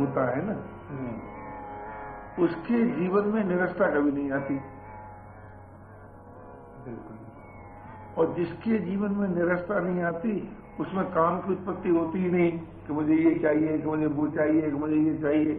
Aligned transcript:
होता 0.00 0.24
है 0.30 0.42
ना। 0.46 0.56
उसके 2.44 2.84
जीवन 2.90 3.28
में 3.28 3.44
निरस्ता 3.44 3.86
कभी 3.90 4.12
नहीं 4.12 4.30
आती। 4.32 4.54
बिल्कुल। 6.84 7.16
और 8.18 8.34
जिसके 8.34 8.78
जीवन 8.78 9.12
में 9.12 9.28
निरस्ता 9.28 9.80
नहीं 9.80 10.02
आती 10.02 10.32
उसमें 10.80 11.04
काम 11.06 11.38
की 11.38 11.52
उत्पत्ति 11.52 11.88
होती 11.88 12.18
ही 12.18 12.30
नहीं 12.30 12.52
कि 12.86 12.92
मुझे 12.92 13.14
ये 13.14 13.34
चाहिए 13.38 13.78
कि 13.78 13.86
मुझे 13.86 14.06
वो 14.06 14.26
चाहिए 14.28 14.62
कि 14.62 14.76
मुझे 14.76 14.96
ये 14.96 15.18
चाहिए। 15.18 15.52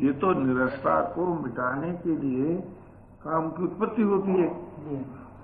ये 0.00 0.12
तो 0.12 0.32
निरस्ता 0.32 1.00
को 1.14 1.26
मिटाने 1.34 1.92
के 1.92 2.16
लिए 2.16 2.56
काम 3.24 3.50
की 3.50 3.62
उत्पत्ति 3.62 4.02
होती 4.02 4.30
है। 4.30 4.48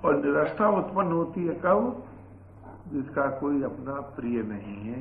और 0.04 0.16
निरस्ता 0.24 0.68
उत्पन्न 0.68 1.12
होती 1.12 1.46
है 1.46 1.54
कब? 1.54 2.02
जिसका 2.88 3.26
कोई 3.26 3.62
अपना 3.62 4.00
प्रिय 4.16 4.42
नहीं 4.42 4.76
है 4.76 5.00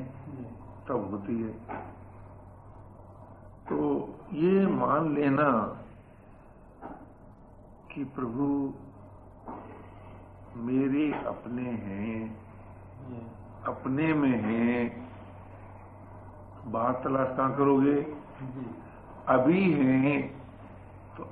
तब 0.89 1.07
होती 1.12 1.41
है। 1.43 1.53
तो 3.70 3.77
ये 4.34 4.66
मान 4.67 5.13
लेना 5.16 5.49
कि 7.94 8.04
प्रभु 8.16 8.45
मेरे 10.62 11.05
अपने 11.27 11.70
हैं 11.84 12.18
अपने 13.68 14.13
में 14.13 14.35
हैं। 14.41 14.80
बात 16.68 17.02
तलाश 17.04 17.35
कहाँ 17.38 17.55
करोगे? 17.57 17.95
अभी 19.29 19.62
हैं 19.74 20.13
तो 21.18 21.24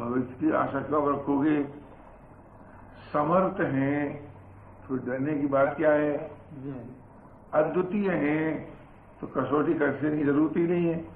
भविष्य 0.00 0.34
की 0.40 0.50
आशा 0.56 0.80
कब 0.82 1.08
रखोगे? 1.08 1.62
समर्थ 3.12 3.60
हैं 3.72 4.00
तो 4.88 4.96
डरने 5.06 5.34
की 5.40 5.46
बात 5.48 5.76
क्या 5.76 5.92
है? 5.92 6.14
अद्वितीय 7.54 8.10
हैं 8.14 8.46
तो 9.20 9.26
कसौटी 9.36 9.74
करने 9.74 10.16
की 10.16 10.24
ज़रूरत 10.24 10.56
ही 10.56 10.66
नहीं 10.66 10.86
है। 10.86 11.15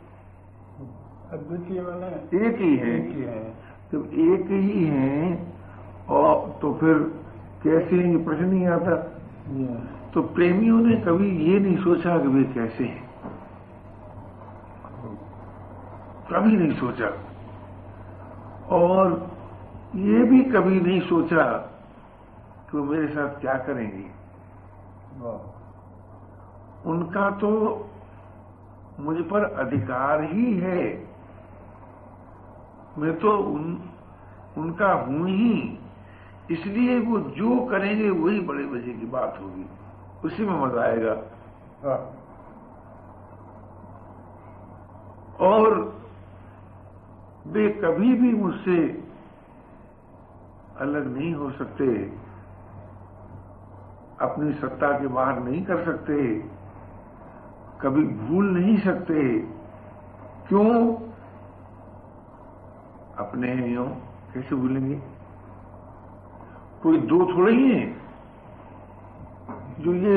अद्वितीय 1.32 1.78
एक 2.46 2.56
ही 2.60 2.76
है। 2.76 3.50
जब 3.92 4.10
एक 4.12 4.46
ही 4.50 4.84
है 4.84 5.46
और 6.08 6.58
तो 6.62 6.72
फिर 6.74 6.94
कैसे 7.64 7.96
ये 8.10 8.16
प्रश्न 8.24 8.44
नहीं 8.44 8.66
आता? 8.66 8.96
तो 10.14 10.22
प्रेमियों 10.22 10.78
ने 10.78 10.96
कभी 10.96 11.52
ये 11.52 11.58
नहीं 11.58 11.76
सोचा 11.76 12.18
कि 12.18 12.28
वे 12.28 12.44
कैसे 12.44 12.84
हैं? 12.84 13.10
कभी 16.32 16.56
नहीं 16.56 16.76
सोचा। 16.78 17.10
और 18.76 19.30
ये 19.94 20.24
भी 20.24 20.40
कभी 20.42 20.80
नहीं 20.80 21.00
सोचा 21.00 21.44
कि 22.70 22.78
वो 22.78 22.84
मेरे 22.84 23.08
साथ 23.08 23.40
क्या 23.40 23.54
करेंगे। 23.54 24.08
उनका 26.90 27.30
तो 27.30 27.50
मुझ 29.00 29.16
पर 29.16 29.44
अधिकार 29.44 30.22
ही 30.22 30.58
है। 30.60 31.09
मैं 32.98 33.18
तो 33.18 33.38
उन, 33.38 33.90
उनका 34.58 34.92
हूँ 34.92 35.28
ही। 35.28 35.78
इसलिए 36.50 37.00
वो 37.00 37.18
जो 37.18 37.66
करेंगे 37.66 38.10
वही 38.10 38.40
बड़े 38.40 38.64
मज़े 38.64 38.92
की 38.92 39.06
बात 39.06 39.38
होगी। 39.42 39.66
उसी 40.24 40.44
में 40.44 40.60
मज़ा 40.60 40.82
आएगा। 40.82 41.22
हाँ। 41.84 42.16
और 45.40 45.94
वे 47.46 47.68
कभी 47.68 48.14
भी 48.14 48.32
मुझसे 48.32 49.04
अलग 50.76 51.16
नहीं 51.16 51.34
हो 51.34 51.50
सकते। 51.50 52.12
अपनी 54.20 54.52
सत्ता 54.52 54.98
के 54.98 55.06
बाहर 55.06 55.40
नहीं 55.40 55.64
कर 55.64 55.84
सकते। 55.84 56.38
कभी 57.80 58.04
भूल 58.04 58.50
नहीं 58.50 58.78
सकते। 58.78 59.38
क्यों? 60.48 60.96
अपने 63.20 63.48
हैं 63.50 63.86
कैसे 64.34 64.56
भूलेंगे? 64.56 64.96
कोई 66.82 66.98
दो 67.08 67.18
थोड़े 67.32 67.52
ही 67.52 67.70
हैं 67.70 67.88
जो 69.80 69.94
ये 69.96 70.16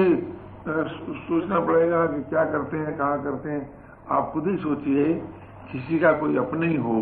सोचना 0.65 1.59
पड़ेगा 1.61 2.05
कि 2.05 2.21
क्या 2.23 2.43
करते 2.45 2.77
हैं 2.77 2.97
कहाँ 2.97 3.23
करते 3.23 3.49
हैं। 3.49 3.63
आप 4.11 4.29
खुद 4.33 4.47
ही 4.47 4.55
सोचिए 4.57 5.13
किसी 5.71 5.99
का 5.99 6.11
कोई 6.13 6.37
अपने 6.37 6.67
ही 6.67 6.75
हो 6.77 7.01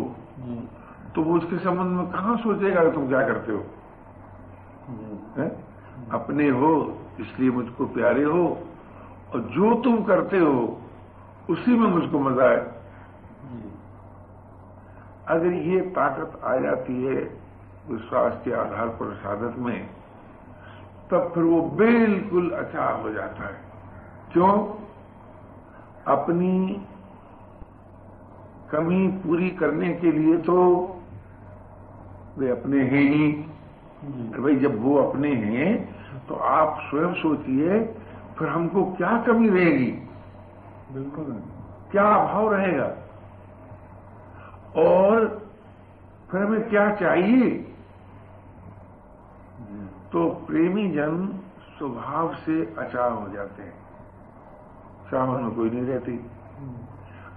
तो 1.14 1.22
वो 1.22 1.36
उसके 1.36 1.58
संबंध 1.58 1.96
में 1.96 2.06
कहा 2.10 2.34
सोचेगा 2.38 2.84
कि 2.84 2.90
तुम 2.90 3.08
क्या 3.08 3.22
करते 3.28 3.52
हो? 3.52 3.62
है? 5.38 5.48
अपने 6.12 6.48
हो 6.50 6.72
इसलिए 7.20 7.50
मुझको 7.50 7.86
प्यारे 7.94 8.24
हो 8.24 8.44
और 9.32 9.40
जो 9.54 9.74
तुम 9.82 10.02
करते 10.04 10.38
हो 10.38 10.54
उसी 11.50 11.76
में 11.78 11.88
मुझको 11.88 12.18
मज़ा 12.20 12.48
है 12.50 12.60
अगर 15.28 15.52
ये 15.52 15.80
ताकत 15.80 16.40
आ 16.44 16.56
जाती 16.56 17.02
है 17.04 17.16
विश्वास 17.88 18.40
के 18.44 18.52
आधार 18.52 18.88
पर 18.88 19.14
साधक 19.14 19.58
में 19.58 19.86
तब 21.10 21.30
फिर 21.34 21.44
वो 21.44 21.60
बिल्कुल 21.62 22.50
अच्छा 22.50 22.88
हो 22.92 23.10
जाता 23.10 23.44
है। 23.44 23.60
क्यों? 24.32 24.52
अपनी 26.06 26.86
कमी 28.72 29.08
पूरी 29.08 29.50
करने 29.50 29.92
के 29.94 30.12
लिए 30.12 30.36
तो 30.36 30.56
वे 32.38 32.50
अपने 32.50 32.82
हैं 32.82 33.02
ही। 33.02 33.32
भाई 34.38 34.56
जब 34.56 34.82
वो 34.82 34.96
अपने 34.96 35.34
हैं 35.34 35.70
तो 36.26 36.34
आप 36.34 36.78
स्वयं 36.90 37.14
सोचिए 37.14 37.84
फिर 38.38 38.48
हमको 38.48 38.84
क्या 38.84 39.16
कमी 39.22 39.48
रहेगी? 39.48 39.90
बिल्कुल। 40.92 41.42
क्या 41.90 42.04
अभाव 42.04 42.52
रहेगा? 42.54 42.86
और 44.76 45.26
फिर 46.30 46.42
हमें 46.42 46.68
क्या 46.68 46.94
चाहिए? 46.94 47.50
तो 50.12 50.28
प्रेमी 50.46 50.88
जन 50.90 51.26
स्वभाव 51.78 52.34
से 52.36 52.62
अचार 52.78 53.10
हो 53.12 53.28
जाते 53.28 53.62
हैं। 53.62 53.74
चाह 55.10 55.26
में 55.26 55.50
कोई 55.54 55.70
नहीं 55.70 55.86
रहती। 55.86 56.12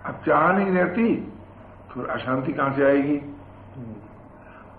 अब 0.06 0.22
चाह 0.26 0.52
नहीं 0.52 0.72
रहती 0.72 1.16
तो 1.94 2.04
अशांति 2.14 2.54
कहाँ 2.54 2.74
से 2.74 2.84
आएगी? 2.86 3.18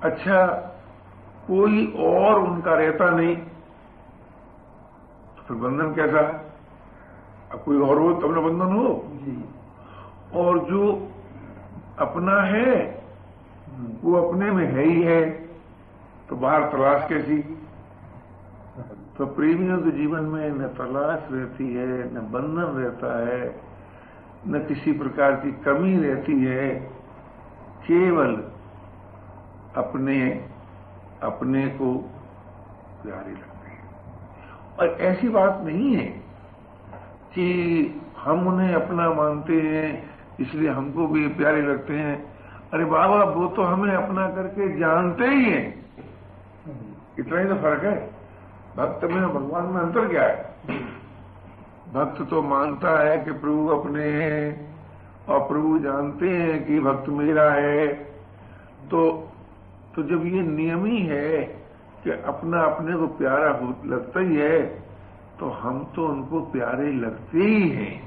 अच्छा 0.02 0.46
कोई 1.46 1.86
और 1.98 2.38
उनका 2.40 2.74
रहता 2.74 3.10
नहीं 3.10 3.36
तो 5.36 5.42
फिर 5.48 5.56
बंधन 5.56 5.94
कैसा? 5.94 6.20
है 6.20 6.44
अब 7.52 7.62
कोई 7.64 7.78
और 7.78 7.98
हो 7.98 8.12
तब 8.12 8.38
न 8.38 8.42
बंधन 8.44 8.70
हो। 8.76 8.88
और 10.40 10.58
जो 10.70 10.82
अपना 11.98 12.40
है, 12.42 13.04
वो 14.02 14.14
अपने 14.22 14.50
में 14.50 14.66
है 14.66 14.84
ही 14.84 15.02
है 15.02 15.30
तो 16.28 16.36
बाहर 16.36 16.62
तलाश 16.70 17.08
कैसी? 17.08 17.38
तो 19.18 19.26
प्रेमियों 19.26 19.78
के 19.78 19.90
जीवन 19.90 20.24
में 20.24 20.50
न 20.50 20.66
तलाश 20.68 21.28
रहती 21.32 21.74
है, 21.74 22.14
न 22.14 22.20
बंधन 22.32 22.82
रहता 22.82 23.28
है, 23.28 23.60
न 24.48 24.58
किसी 24.58 24.92
प्रकार 24.92 25.32
की 25.32 25.52
कमी 25.52 25.96
रहती 25.96 26.44
है, 26.44 26.68
केवल 27.86 28.34
अपने 29.76 30.18
अपने 31.22 31.66
को 31.68 31.94
प्यारी 33.02 33.32
लगती 33.32 33.70
हैं। 33.70 33.84
और 34.76 34.88
ऐसी 35.00 35.28
बात 35.28 35.60
नहीं 35.64 35.94
है 35.96 36.06
कि 37.34 37.46
हम 38.18 38.46
उन्हें 38.48 38.74
अपना 38.74 39.08
मानते 39.14 39.60
हैं 39.60 40.15
इसलिए 40.40 40.70
हमको 40.70 41.06
भी 41.06 41.26
प्यारे 41.28 41.62
लगते 41.62 41.94
हैं। 41.94 42.16
अरे 42.72 42.84
बाबा, 42.84 43.24
वो 43.24 43.46
तो 43.46 43.62
हमें 43.62 43.94
अपना 43.94 44.28
करके 44.28 44.78
जानते 44.78 45.26
ही 45.26 45.44
हैं। 45.44 45.84
इतना 47.18 47.40
ही 47.40 47.48
तो 47.48 47.54
फ़र्क 47.54 47.84
है। 47.84 47.96
भक्त 48.76 49.04
में 49.04 49.34
भगवान 49.34 49.64
में 49.64 49.80
अंतर 49.80 50.08
क्या 50.08 50.22
है? 50.22 50.54
भक्त 51.92 52.22
तो 52.22 52.42
मानता 52.42 52.98
है 53.02 53.18
कि 53.18 53.32
प्रभु 53.32 53.68
अपने 53.68 54.04
हैं 54.04 54.76
और 55.28 55.40
प्रभु 55.48 55.78
जानते 55.78 56.28
हैं 56.28 56.64
कि 56.66 56.80
भक्त 56.80 57.08
मेरा 57.08 57.50
है। 57.50 57.86
तो 58.90 59.32
तो 59.96 60.02
जब 60.02 60.26
ये 60.26 60.42
नियम 60.42 60.84
ही 60.84 60.98
है 61.06 61.42
कि 62.04 62.10
अपना 62.10 62.62
अपने 62.62 62.96
को 62.96 63.06
प्यारा 63.06 63.48
लगता 63.86 64.20
ही 64.20 64.36
है 64.36 64.60
तो 65.40 65.48
हम 65.50 65.84
तो 65.96 66.06
उनको 66.06 66.40
प्यारे 66.40 66.92
लगते 66.92 67.38
ही 67.38 67.68
हैं। 67.68 68.05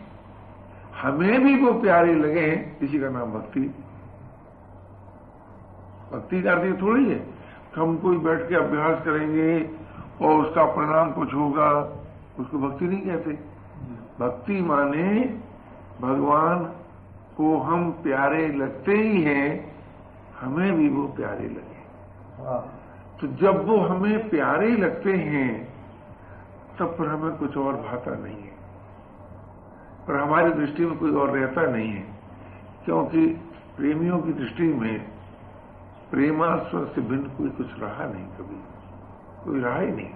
हमें 1.02 1.44
भी 1.44 1.56
वो 1.62 1.74
प्यारे 1.82 2.14
लगे 2.16 2.48
इसी 2.82 3.00
का 3.00 3.10
नाम 3.10 3.32
भक्ति। 3.32 3.60
भक्ति 6.12 6.42
का 6.42 6.52
अर्थ 6.52 6.82
थोड़ी 6.82 7.06
है 7.10 7.20
हम 7.76 7.98
कोई 7.98 8.18
बैठ 8.18 8.48
के 8.50 8.56
अभ्यास 8.56 9.04
करेंगे 9.06 9.52
और 10.22 10.40
उसका 10.46 10.64
परिणाम 10.66 11.12
कुछ 11.12 11.34
होगा 11.34 11.70
उसको 12.40 12.58
भक्ति 12.60 12.86
नहीं 12.86 13.02
कहते। 13.02 13.32
भक्ति 14.20 14.62
माने 14.62 15.06
भगवान 16.02 16.64
को 17.38 17.58
हम 17.58 17.92
प्यारे 18.04 18.48
लगते 18.48 18.94
ही 18.94 19.22
हैं 19.24 19.48
हमें 20.40 20.72
भी 20.78 20.90
वो 20.90 21.04
प्यारे 21.08 21.48
लगे। 21.48 21.80
हाँ। 22.44 22.62
तो 23.22 23.28
जब 23.42 23.66
वो 23.68 23.78
हमें 23.78 24.30
प्यारे 24.30 24.72
लगते 24.76 25.14
हैं 25.14 25.50
तब 26.80 26.96
पर 27.00 27.08
हमें 27.08 27.36
कुछ 27.38 27.58
और 27.58 27.76
भाता 27.76 28.16
नहीं 28.16 28.42
है। 28.44 28.49
और 30.10 30.18
हमारी 30.18 30.52
दृष्टि 30.52 30.86
में 30.86 30.98
कोई 30.98 31.12
और 31.12 31.38
रहता 31.38 31.62
नहीं 31.62 31.90
है, 31.90 32.06
क्योंकि 32.86 33.28
प्रेमियों 33.78 34.20
की 34.20 34.34
दृष्टि 34.34 34.64
में 34.64 35.00
प्रेमास्व 36.12 36.86
से 36.86 37.02
भिन्न 37.02 37.24
कोई 37.24 37.50
कुछ 37.50 37.68
रहा 37.80 38.06
नहीं 38.06 38.26
कभी। 38.26 38.56
कोई 39.46 39.60
रहा 39.60 39.80
ही 39.80 39.92
नहीं। 39.92 40.10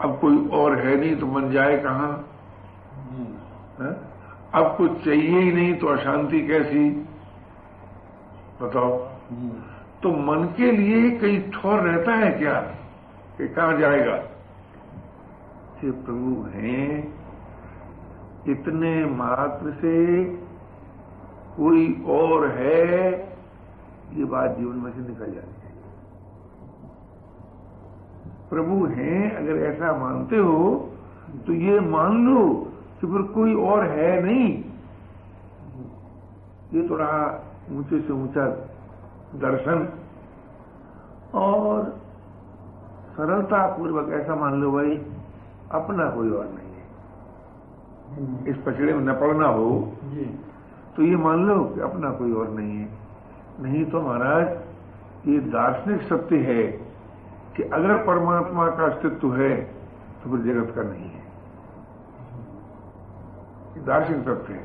अब 0.00 0.18
कोई 0.20 0.48
और 0.48 0.78
है 0.78 1.00
नहीं 1.00 1.16
तो 1.16 1.26
मन 1.26 1.50
जाए 1.50 1.78
कहाँ? 1.78 2.28
है? 3.80 3.92
अब 4.54 4.76
कुछ 4.76 5.04
चाहिए 5.04 5.40
ही 5.40 5.52
नहीं 5.52 5.74
तो 5.74 5.86
अशांति 5.86 6.46
कैसी? 6.46 6.90
बताओ। 8.62 8.98
तो 10.02 10.12
मन 10.12 10.44
के 10.56 10.72
लिए 10.72 11.10
कहीं 11.10 11.50
ठोर 11.50 11.80
रहता 11.80 12.12
है 12.12 12.30
क्या? 12.30 12.60
कि 13.38 13.48
कहाँ 13.48 13.78
जाएगा? 13.78 14.16
ये 15.84 15.90
प्रभु 15.90 16.46
हैं। 16.54 17.19
इतने 18.46 19.04
मात्र 19.06 19.72
से 19.72 20.24
कोई 21.56 21.86
और 22.08 22.46
है, 22.48 23.10
ये 24.12 24.24
बात 24.26 24.56
जीवन 24.58 24.76
में 24.76 24.92
से 24.92 25.00
निकल 25.00 25.32
जाती 25.34 25.66
है। 25.66 25.72
प्रभु 28.50 28.86
हैं, 28.86 29.36
अगर 29.36 29.62
ऐसा 29.64 29.92
मानते 29.98 30.36
हो 30.38 30.86
तो 31.46 31.52
ये 31.54 31.80
मान 31.80 32.26
लो 32.26 32.40
कि 33.00 33.06
फिर 33.06 33.22
कोई 33.32 33.54
और 33.64 33.84
है 33.88 34.22
नहीं। 34.22 34.48
ये 36.72 36.88
थोड़ा 36.90 37.10
ऊँचे 37.72 38.00
से 38.00 38.12
ऊँचा 38.12 38.46
दर्शन 39.40 39.88
और 41.34 41.84
सरलता 43.16 43.66
पूर्वक 43.76 44.12
ऐसा 44.14 44.34
मान 44.34 44.60
लो 44.60 44.70
भाई, 44.72 44.96
अपना 45.72 46.10
कोई 46.10 46.30
और 46.30 46.46
नहीं। 46.46 46.69
इस 48.48 48.56
पछड़े 48.56 48.92
में 48.92 49.04
न 49.04 49.12
पड़ना 49.12 49.48
हो 49.48 49.70
तो 50.96 51.02
ये 51.02 51.16
मान 51.16 51.44
लो 51.46 51.64
कि 51.64 51.80
अपना 51.80 52.10
कोई 52.10 52.32
और 52.32 52.48
नहीं 52.50 52.76
है। 52.76 52.88
नहीं 53.60 53.84
तो 53.84 54.00
महाराज 54.00 55.28
ये 55.28 55.38
दार्शनिक 55.38 56.02
सत्य 56.02 56.36
है 56.36 56.62
कि 57.56 57.62
अगर 57.62 57.96
परमात्मा 57.96 58.66
का 58.70 58.84
अस्तित्व 58.84 59.34
है 59.34 59.56
तो 60.22 60.30
फिर 60.30 60.40
जगत 60.44 60.74
का 60.76 60.82
नहीं 60.82 61.10
है। 61.10 61.22
दार्शनिक 63.86 64.20
तत्व 64.20 64.52
है। 64.52 64.62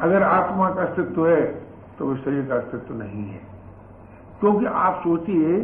अगर 0.00 0.22
आत्मा 0.22 0.70
का 0.70 0.82
अस्तित्व 0.82 1.28
है 1.28 1.44
तो 1.98 2.06
वो 2.06 2.16
शरीर 2.16 2.46
का 2.46 2.54
अस्तित्व 2.54 2.94
नहीं 2.94 3.24
है। 3.24 3.40
क्योंकि 4.40 4.66
आप 4.66 5.00
सोचिए 5.04 5.60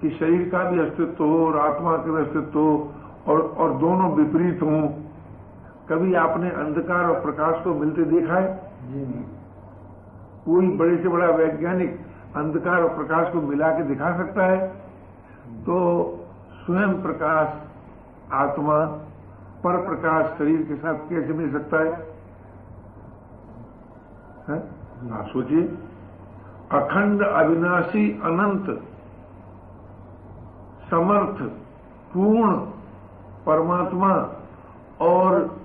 कि 0.00 0.10
शरीर 0.10 0.48
का 0.48 0.64
भी 0.70 0.80
अस्तित्व 0.80 1.24
हो 1.24 1.46
और 1.46 1.58
आत्मा 1.58 1.96
का 1.96 2.02
भी 2.02 2.22
अस्तित्व 2.22 2.58
हो 2.58 2.92
और, 3.26 3.40
और 3.40 3.74
दोनों 3.74 4.10
विपरीत 4.12 4.62
हों 4.62 4.82
कभी 5.90 6.14
आपने 6.14 6.50
अंधकार 6.50 7.04
और 7.04 7.20
प्रकाश 7.20 7.64
को 7.64 7.74
मिलते 7.74 8.02
देखा 8.02 8.34
है? 8.34 8.72
जी 8.92 9.00
नहीं। 9.00 9.24
कोई 10.44 10.68
बड़े 10.76 10.96
से 10.96 11.08
बड़ा 11.08 11.26
वैज्ञानिक 11.26 12.00
अंधकार 12.36 12.82
और 12.82 12.88
प्रकाश 12.88 13.32
को 13.32 13.40
मिला 13.40 13.70
के 13.70 13.82
दिखा 13.82 14.16
सकता 14.16 14.46
है? 14.46 14.68
तो 15.62 15.78
स्वयं 16.66 17.02
प्रकाश 17.02 17.54
आत्मा 18.32 18.84
पर 19.64 19.76
प्रकाश 19.86 20.38
शरीर 20.38 20.62
के 20.62 20.76
साथ 20.76 20.94
कैसे 20.94 21.32
मिल 21.32 21.52
सकता 21.52 21.78
है, 21.78 21.92
है? 24.48 24.58
आप 25.12 25.26
सोचिए। 25.32 25.62
अखंड 26.72 27.22
अविनाशी 27.22 28.20
अनंत 28.24 28.82
समर्थ 30.90 31.42
पूर्ण 32.14 32.54
परमात्मा 33.46 34.12
और 35.00 35.59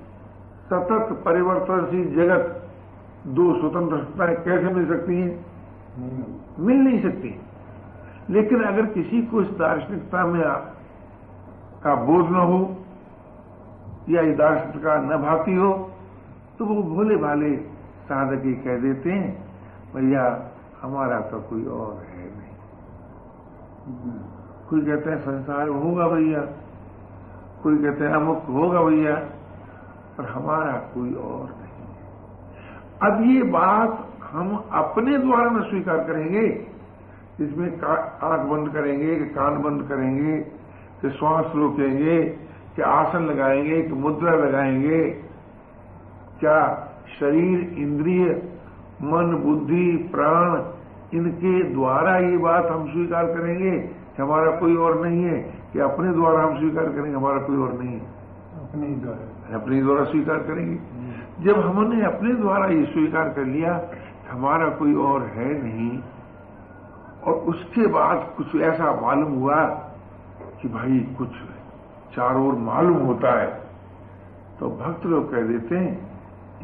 सतत 0.65 1.11
परिवर्तनशील 1.25 2.15
जगत 2.15 2.61
दो 3.27 3.45
स्वतंत्र 3.59 3.97
सत्ताएँ 3.97 4.35
कैसे 4.35 4.73
मिल 4.73 4.87
सकती 4.87 5.15
हैं? 5.15 5.31
मिल 6.59 6.77
नहीं 6.77 7.01
सकती। 7.01 7.41
लेकिन 8.29 8.63
अगर 8.63 8.85
किसी 8.85 9.21
को 9.21 9.41
इस 9.41 9.47
दार्शनिकता 9.47 10.25
में 10.25 10.43
आ, 10.43 10.55
का 11.83 11.95
बोध 11.95 12.29
न 12.29 12.35
हो 12.49 12.59
या 14.09 14.21
दार्शनिक 14.35 14.83
का 14.83 14.95
न 15.01 15.17
भाती 15.21 15.55
हो 15.55 15.71
तो 16.59 16.65
वो 16.65 16.81
भोले 16.83 17.15
भाले 17.15 17.55
साधक 18.09 18.45
ही 18.45 18.53
कह 18.53 18.77
देते 18.77 19.11
हैं 19.11 19.29
भैया 19.95 20.23
हमारा 20.81 21.19
तो 21.19 21.39
कोई 21.39 21.65
और 21.65 21.93
है 22.09 22.25
नहीं। 22.37 22.55
कोई 24.69 24.81
कहते 24.81 25.09
हैं 25.09 25.19
संसार 25.21 25.67
होगा 25.67 26.07
भैया। 26.07 26.41
कोई 27.63 27.77
कहते 27.77 28.03
हैं 28.03 28.13
अमुक 28.13 28.43
होगा 28.49 28.81
भैया। 28.81 29.15
पर 30.17 30.25
हमारा 30.25 30.71
कोई 30.71 31.13
और 31.13 31.43
नहीं 31.43 31.87
है। 31.87 32.05
अब 33.01 33.37
ये 33.37 33.43
बात 33.43 34.07
हम 34.31 34.65
अपने 34.71 35.17
द्वारा 35.17 35.49
न 35.49 35.61
स्वीकार 35.61 35.97
करेंगे 35.97 36.67
इसमें 37.41 37.81
आँख 38.23 38.41
बंद 38.41 38.69
करेंगे, 38.69 39.15
कि 39.15 39.25
कान 39.25 39.61
बंद 39.61 39.89
करेंगे, 39.89 40.37
कि 41.01 41.09
श्वास 41.09 41.45
रोकेंगे, 41.55 42.23
कि 42.75 42.81
आसन 42.81 43.19
लगाएँगे, 43.19 43.81
कि 43.81 43.93
मुद्रा 43.93 44.31
लगाएँगे, 44.31 45.03
क्या 46.39 46.87
शरीर, 47.19 47.75
इंद्रिय, 47.77 48.49
मन, 49.01 49.43
बुद्धि, 49.45 50.09
प्राण, 50.11 50.61
इनके 51.17 51.63
द्वारा 51.63 52.17
ये 52.17 52.37
बात 52.37 52.65
हम 52.65 52.91
स्वीकार 52.91 53.25
करेंगे 53.25 53.79
कि 53.79 54.21
हमारा 54.21 54.51
कोई 54.51 54.75
और 54.75 55.07
नहीं 55.07 55.23
है, 55.23 55.53
कि 55.73 55.79
अपने 55.79 56.13
द्वारा 56.13 56.43
हम 56.43 56.57
स्वीकार 56.57 56.85
करेंगे, 56.85 57.11
हमारा 57.11 57.37
कोई 57.37 57.57
और 57.57 57.73
नहीं 57.73 57.93
है। 57.93 58.05
अपने 58.55 58.87
द्वारा। 58.87 59.34
अपने 59.53 59.81
द्वारा 59.81 60.03
स्वीकार 60.05 60.37
करेंगे। 60.43 60.77
जब 61.43 61.59
हमने 61.61 62.05
अपने 62.05 62.33
द्वारा 62.33 62.65
ये 62.67 62.83
स्वीकार 62.85 63.29
कर 63.29 63.45
लिया 63.45 63.81
हमारा 64.29 64.69
कोई 64.77 64.93
और 65.03 65.25
है 65.29 65.49
नहीं। 65.63 65.99
और 67.23 67.33
उसके 67.49 67.87
बाद 67.89 68.17
कुछ 68.37 68.55
ऐसा 68.63 68.91
मालूम 69.01 69.33
हुआ 69.33 69.63
कि 70.61 70.69
भाई 70.69 70.99
कुछ 71.17 71.29
चारों 72.15 72.47
ओर 72.47 72.55
मालूम 72.63 72.97
होता 73.05 73.31
है 73.39 73.47
तो 74.59 74.69
भक्त 74.77 75.05
लोग 75.05 75.31
कह 75.31 75.41
देते 75.43 75.75
हैं 75.75 75.93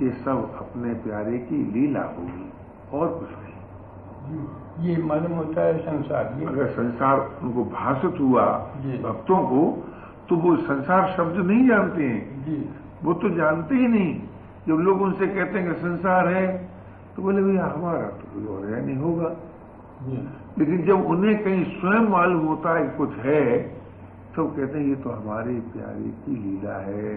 ये 0.01 0.10
सब 0.17 0.58
अपने 0.60 0.94
प्यारे 1.03 1.38
की 1.39 1.58
लीला 1.74 2.03
होगी 2.10 2.46
और 2.94 3.08
कुछ 3.10 3.29
नहीं। 3.32 4.88
ये 4.88 5.01
मालूम 5.03 5.32
होता 5.34 5.62
है 5.62 5.77
संसार। 5.79 6.34
ये 6.39 6.46
अगर 6.46 6.67
संसार 6.72 7.20
उनको 7.44 7.63
भाषित 7.72 8.20
हुआ 8.20 8.46
भक्तों 9.03 9.39
को 9.46 9.62
तो 10.31 10.35
वो 10.38 10.55
संसार 10.55 11.13
शब्द 11.17 11.38
नहीं 11.38 11.67
जानते 11.67 12.03
हैं। 12.03 12.45
जी। 12.45 12.69
वो 13.03 13.13
तो 13.13 13.29
जानते 13.29 13.75
ही 13.75 13.88
नहीं। 13.88 14.19
जब 14.67 14.73
लोग 14.73 15.01
उनसे 15.01 15.27
कहते 15.27 15.59
हैं 15.59 15.73
कि 15.73 15.81
संसार 15.81 16.27
है 16.27 16.47
तो 17.15 17.21
बोले 17.21 17.41
भैया 17.43 17.65
हमारा 17.65 18.01
तो 18.01 18.27
कोई 18.33 18.45
और 18.45 18.65
है 18.65 18.85
नहीं 18.85 18.95
होगा। 18.95 19.35
लेकिन 20.57 20.83
जब 20.85 21.05
उन्हें 21.05 21.43
कहीं 21.43 21.63
स्वयं 21.63 22.07
मालूम 22.09 22.45
होता 22.45 22.77
है 22.77 22.88
कुछ 22.89 23.17
है 23.17 23.59
तो 24.35 24.45
कहते 24.47 24.79
हैं 24.79 24.85
ये 24.85 24.95
तो 24.95 25.09
हमारे 25.09 25.53
प्यारे 25.53 26.09
की 26.25 26.35
लीला 26.35 26.75
है, 26.75 27.13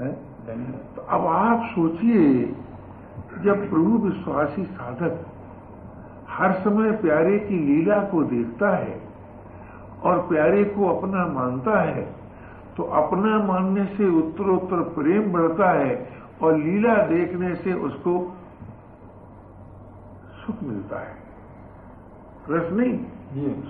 है? 0.00 0.12
तो 0.96 1.02
अब 1.02 1.26
आप 1.26 1.66
सोचिए 1.66 2.54
जब 3.44 3.68
प्रभु 3.70 3.98
विश्वासी 3.98 4.64
साधक 4.64 5.26
हर 6.28 6.52
समय 6.52 6.92
प्यारे 6.92 7.38
की 7.38 7.58
लीला 7.58 7.98
को 7.98 8.22
देखता 8.22 8.70
है 8.76 9.05
और 10.02 10.18
प्यारे 10.18 10.64
को 10.64 10.96
अपना 10.96 11.26
मानता 11.26 11.80
है 11.80 12.14
तो 12.76 12.82
अपना 12.82 13.38
मानने 13.38 13.84
से 13.84 14.08
उत्तरोत्तर 14.08 14.76
प्रेम 14.76 15.32
बढ़ता 15.32 15.70
है 15.70 16.08
और 16.42 16.56
लीला 16.56 16.94
देखने 16.94 17.54
से 17.54 17.72
उसको 17.72 18.36
सुख 20.46 20.62
मिलता 20.62 20.98
है। 20.98 21.14
रस 22.50 22.72
नहीं? 22.72 22.98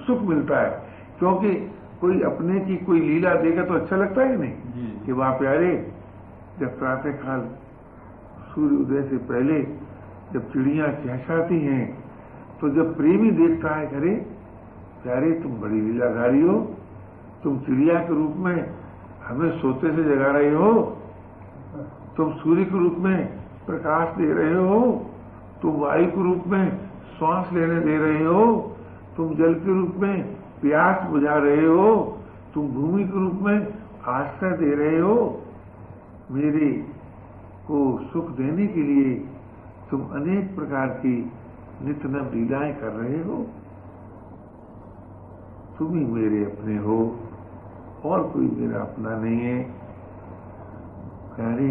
सुख 0.07 0.23
मिलता 0.23 0.61
है 0.61 0.83
क्योंकि 1.19 1.55
कोई 2.01 2.21
अपने 2.21 2.61
की 2.61 2.77
कोई 2.77 3.01
लीला 3.01 3.35
देगा 3.35 3.65
तो 3.65 3.75
अच्छा 3.75 3.97
लगता 3.97 4.23
है 4.23 4.37
नहीं? 4.37 4.53
कि 5.01 5.13
वाह 5.13 5.39
प्यारे 5.39 5.93
जब 6.61 6.79
प्रातः 6.79 7.13
काल 7.13 7.41
सूर्य 8.55 8.77
उदय 8.77 9.03
से 9.03 9.17
पहले 9.17 9.63
जब 10.33 10.53
चिड़िया 10.53 10.87
चहसाती 10.87 11.61
हैं 11.61 12.05
तो 12.61 12.69
जब 12.69 12.97
प्रेमी 12.97 13.31
देखता 13.31 13.75
है 13.75 13.87
करे 15.05 15.15
प्यारे 15.15 15.33
तुम 15.33 15.53
बड़ी 15.53 15.81
लीलाधारी 15.81 16.41
हो। 16.41 16.77
तुम 17.45 17.59
चिड़िया 17.59 18.01
के 18.01 18.15
रूप 18.15 18.35
में 18.37 18.75
हमें 19.27 19.51
सोते 19.51 19.97
से 19.97 20.05
जगा 20.05 20.27
रहे 20.27 20.55
हो। 20.55 20.99
तुम 22.17 22.33
सूर्य 22.33 22.65
के 22.65 22.79
रूप 22.79 22.95
में 22.99 23.27
प्रकाश 23.67 24.17
दे 24.17 24.33
रहे 24.33 24.55
हो। 24.55 25.07
तुम 25.63 25.73
वायु 25.73 26.07
के 26.07 26.23
रूप 26.23 26.45
में 26.47 26.79
श्वास 27.19 27.53
लेने 27.53 27.81
दे 27.81 27.99
रहे 27.99 28.25
हो। 28.25 28.77
तुम 29.17 29.35
जल 29.35 29.55
के 29.55 29.75
रूप 29.75 29.95
में 29.97 30.37
प्यास 30.61 31.11
बुझा 31.11 31.35
रहे 31.35 31.67
हो। 31.67 32.19
तुम 32.55 32.69
भूमि 32.69 33.05
के 33.05 33.19
रूप 33.19 33.39
में 33.43 33.75
आश्रय 34.07 34.57
दे 34.57 34.75
रहे 34.75 34.99
हो। 34.99 35.43
मेरे 36.31 36.87
को 37.67 38.01
सुख 38.13 38.31
देने 38.31 38.67
के 38.67 38.81
लिए 38.83 39.15
तुम 39.91 40.01
अनेक 40.01 40.57
प्रकार 40.57 40.87
की 40.87 41.33
नित्य 41.85 42.09
लीलाएँ 42.09 42.75
कर 42.75 42.89
रहे 42.89 43.23
हो। 43.23 43.47
तुम 45.79 45.99
ही 45.99 46.05
मेरे 46.05 46.45
अपने 46.45 46.77
हो, 46.77 47.17
और 48.05 48.23
कोई 48.23 48.51
मेरा 48.51 48.81
अपना 48.81 49.17
नहीं 49.17 49.41
है। 49.41 49.63
अरे 51.53 51.71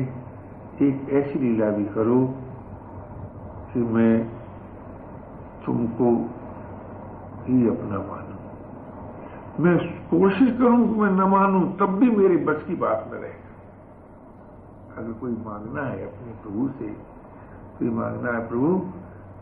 एक 0.88 1.10
ऐसी 1.10 1.40
लीला 1.40 1.70
भी 1.70 1.86
करो, 1.86 2.34
कि 3.74 3.80
मैं 3.80 4.30
तुमको 5.66 6.12
ही 7.46 7.68
अपना 7.68 8.00
मानू। 8.00 9.64
मैं 9.64 9.78
कोशिश 9.88 10.58
करूँ 10.58 10.94
कि 10.94 11.00
मैं 11.00 11.12
न 11.12 11.30
मानूं, 11.30 11.72
तब 11.72 11.86
भी 11.86 12.12
मेरे 12.12 12.38
बस 12.38 12.64
की 12.68 12.76
बात 12.76 13.10
न 13.14 13.16
रहेगा 13.16 13.46
अगर 14.98 15.12
कोई 15.12 15.32
मांगना 15.32 15.82
है 15.82 16.06
अपने 16.06 16.32
प्रभु 16.34 16.68
से, 16.68 16.88
कोई 17.80 17.90
मांगना 17.90 18.32
है 18.32 18.48
प्रभु, 18.48 18.88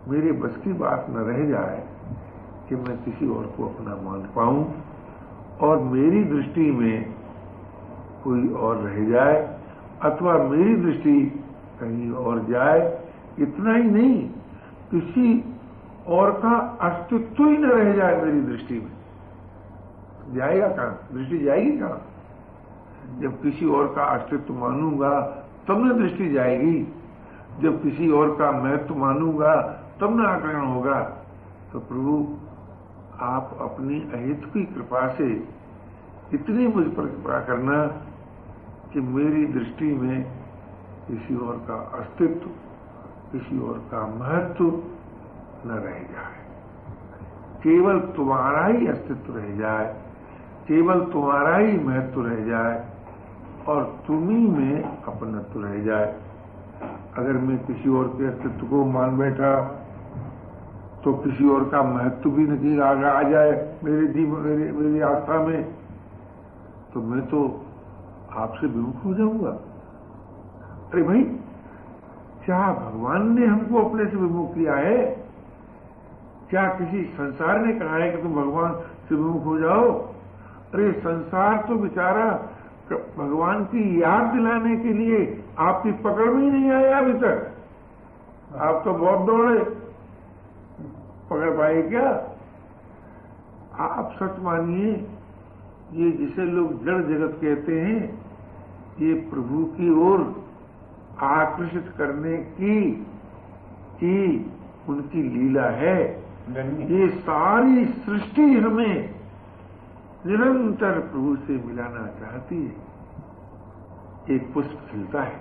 मेरे 0.08 0.32
बस 0.32 0.58
की 0.58 0.74
बात 0.74 1.08
न 1.10 1.13
रह 1.13 1.46
जाए 1.46 1.92
कि 2.70 2.75
मैं 2.75 3.03
किसी 3.03 3.29
और 3.29 3.43
को 3.46 3.65
अपना 3.65 3.96
मान 3.96 4.22
पाऊँ 4.22 4.74
और 5.62 5.79
मेरी 5.79 6.24
दृष्टि 6.24 6.72
में 6.72 7.13
कोई 8.24 8.50
और 8.50 8.77
रह 8.77 9.10
जाए 9.10 9.60
अथवा 10.01 10.38
मेरी 10.38 10.75
दृष्टि 10.75 11.39
कहीं 11.79 12.12
और 12.12 12.46
जाए, 12.46 13.03
इतना 13.39 13.75
ही 13.75 13.84
नहीं, 13.84 14.29
किसी 14.91 15.55
और 16.08 16.32
का 16.32 16.77
अस्तित्व 16.82 17.48
ही 17.48 17.58
न 17.58 17.65
रह 17.65 17.93
जाए 17.93 18.22
मेरी 18.22 18.41
दृष्टि 18.41 18.74
में। 18.74 18.91
जाएगा 20.36 20.67
कहाँ? 20.67 21.08
दृष्टि 21.13 21.39
जाएगी 21.39 21.72
कहाँ? 21.72 22.01
जब 23.20 23.41
किसी 23.41 23.65
और 23.65 23.88
का 23.88 24.03
अस्तित्व 24.03 24.53
मानूँगा, 24.53 25.22
तब 25.67 25.86
न 25.86 25.98
दृष्टि 25.98 26.29
जाएगी। 26.29 26.88
जब 27.62 27.84
किसी 27.84 28.12
और 28.12 28.36
का 28.36 28.51
महत्व 28.51 28.96
मानूँगा, 28.96 29.62
तब 30.01 30.20
न 30.20 30.25
आकरण 30.25 30.65
होगा। 30.65 31.22
तो 31.73 31.79
प्रभु 31.79 32.37
आप 33.19 33.57
अपनी 33.61 33.99
अहित 34.13 34.41
की 34.45 34.63
कृपा 34.65 35.07
से 35.13 35.27
इतनी 36.33 36.67
मुझ 36.67 36.85
पर 36.87 37.05
कृपा 37.05 37.39
करना 37.39 37.85
कि 38.93 39.01
मेरी 39.01 39.45
दृष्टि 39.45 39.85
में 39.85 40.23
किसी 41.07 41.35
और 41.35 41.57
का 41.67 41.75
अस्तित्व, 41.99 42.49
किसी 43.31 43.59
और 43.59 43.77
का 43.91 44.05
महत्व 44.07 44.65
न 45.65 45.79
रह 45.79 45.99
जाए। 46.13 46.41
केवल 47.63 47.99
तुम्हारा 47.99 48.65
ही 48.65 48.87
अस्तित्व 48.87 49.37
रह 49.37 49.55
जाए, 49.55 49.93
केवल 50.67 51.05
तुम्हारा 51.05 51.57
ही 51.57 51.77
महत्व 51.77 52.21
रह 52.21 52.45
जाए 52.45 52.89
और 53.67 53.83
तुम्ही 54.07 54.47
में 54.47 54.83
अपनत्व 54.83 55.61
रह 55.61 55.83
जाए। 55.83 56.15
अगर 57.17 57.33
मैं 57.33 57.57
किसी 57.65 57.89
और 57.89 58.07
के 58.07 58.25
अस्तित्व 58.25 58.67
को 58.67 58.85
मान 58.85 59.17
बैठा 59.17 59.79
तो 61.03 61.13
किसी 61.13 61.50
और 61.50 61.63
का 61.69 61.81
महत्व 61.83 62.29
भी 62.29 62.48
नहीं 62.48 62.79
आ 62.79 63.22
जाए 63.24 63.51
मेरे 63.83 64.07
जीवन 64.07 64.39
मेरी 64.39 64.72
मेरी 64.72 65.00
आस्था 65.01 65.39
में 65.43 65.63
तो 66.93 67.01
मैं 67.01 67.22
तो 67.27 67.39
आपसे 68.33 68.67
विमुख 68.67 69.03
हो 69.05 69.13
जाऊँगा। 69.13 69.50
अरे 70.93 71.03
भाई, 71.03 71.22
क्या 72.45 72.62
भगवान 72.74 73.27
ने 73.39 73.45
हमको 73.45 73.83
अपने 73.83 74.05
से 74.05 74.17
विमुख 74.17 74.53
किया 74.55 74.75
है? 74.75 74.98
क्या 76.50 76.67
किसी 76.69 77.03
संसार 77.13 77.60
ने 77.60 77.74
कहा 77.74 77.95
है 77.95 78.12
कि 78.12 78.22
तुम 78.22 78.33
भगवान 78.33 78.74
से 79.10 79.15
विमुख 79.15 79.45
हो 79.45 79.57
जाओ? 79.60 79.91
अरे 80.74 80.91
संसार 81.00 81.63
तो 81.67 81.75
बेचारा 81.75 82.25
भगवान 83.17 83.63
की 83.65 84.01
याद 84.03 84.33
दिलाने 84.33 84.75
के 84.77 84.93
लिए 84.93 85.43
आपकी 85.60 85.91
पकड़ 86.03 86.29
में 86.29 86.41
ही 86.43 86.50
नहीं 86.50 86.72
आया 86.72 86.98
अभी 86.98 87.13
तक। 87.13 88.57
आप 88.62 88.81
तो 88.86 88.93
बहुत 88.93 89.25
दौड़े। 89.27 89.60
पकड़ 91.29 91.57
पाए 91.57 91.81
क्या? 91.81 92.09
आप 93.79 94.15
सच 94.15 94.39
मानिए 94.39 94.91
ये 95.93 96.11
जिसे 96.11 96.45
लोग 96.45 96.83
जड़ 96.85 97.03
जगत 97.03 97.37
कहते 97.41 97.79
हैं 97.81 98.25
ये 98.99 99.13
प्रभु 99.13 99.65
की 99.65 99.89
ओर 99.89 100.45
आकर्षित 101.21 101.93
करने 101.97 102.37
की 102.37 102.91
की 103.99 104.51
उनकी 104.89 105.23
लीला 105.23 105.65
है। 105.65 106.23
ये 106.91 107.07
सारी 107.09 107.85
सृष्टि 107.85 108.41
हमें 108.41 109.15
निरंतर 110.25 110.99
प्रभु 110.99 111.35
से 111.35 111.53
मिलाना 111.53 112.05
चाहती 112.07 112.65
है। 112.65 114.35
एक 114.35 114.53
पुष्प 114.53 114.87
खिलता 114.91 115.23
है। 115.23 115.39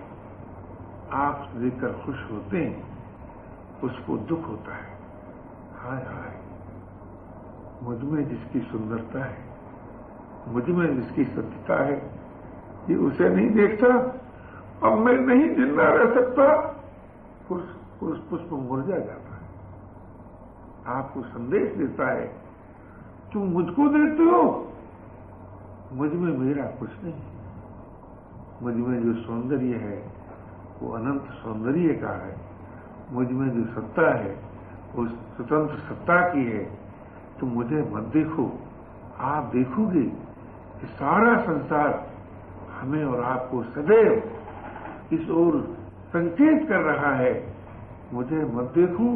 आप 1.12 1.48
देखकर 1.56 1.92
खुश 1.92 2.30
होते 2.32 2.56
हैं 2.56 2.84
उसको 3.84 4.16
दुख 4.16 4.48
होता 4.48 4.74
है। 4.74 4.91
हाय 5.82 6.02
हाय। 6.02 6.40
मुझमें 7.82 8.28
जिसकी 8.28 8.60
सुंदरता 8.60 9.24
है 9.24 9.52
मुझमें 10.48 11.02
जिसकी 11.02 11.24
सत्यता 11.24 11.84
है, 11.84 11.96
ये 12.90 12.96
उसे 12.96 13.28
नहीं 13.28 13.50
देखता, 13.50 13.88
अब 14.88 14.98
मैं 14.98 15.14
नहीं 15.14 15.54
ज़िंदा 15.54 15.82
रह 15.82 16.14
सकता। 16.14 16.44
उस 17.50 17.76
उस 18.02 18.18
पुष्प 18.30 18.48
मुरझा 18.52 18.98
जाता 18.98 19.34
है। 19.34 19.42
आपको 20.86 21.22
संदेश 21.22 21.74
देता 21.74 22.06
है, 22.06 22.26
तुम 23.32 23.42
मुझको 23.42 23.88
देखते 23.88 24.22
हो? 24.22 24.72
मुझमें 25.92 26.38
मेरा 26.38 26.64
कुछ 26.64 26.90
नहीं। 27.04 27.20
मुझमें 28.62 29.02
जो 29.02 29.14
सौंदर्य 29.22 29.76
है, 29.76 30.12
वो 30.82 30.92
अनंत 30.92 31.22
सौंदर्य 31.22 31.94
का 31.94 32.26
है। 32.26 32.36
मुझमें 33.12 33.50
जो 33.50 33.72
सत्ता 33.72 34.14
है 34.14 34.51
उस 34.98 35.10
स्वतंत्र 35.36 35.74
सत्ता 35.74 36.20
की 36.28 36.44
है 36.44 36.64
तो 37.40 37.46
मुझे 37.46 37.82
मत 37.92 38.02
देखो। 38.02 38.50
आप 39.18 39.44
देखोगे 39.44 40.02
कि 40.80 40.86
सारा 40.86 41.36
संसार 41.40 42.10
हमें 42.80 43.04
और 43.04 43.24
आपको 43.24 43.62
सदैव 43.62 44.22
इस 45.12 45.30
ओर 45.30 45.60
संकेत 46.08 46.68
कर 46.68 46.80
रहा 46.80 47.14
है। 47.14 47.54
मुझे 48.12 48.44
मत 48.44 48.72
देखो, 48.74 49.08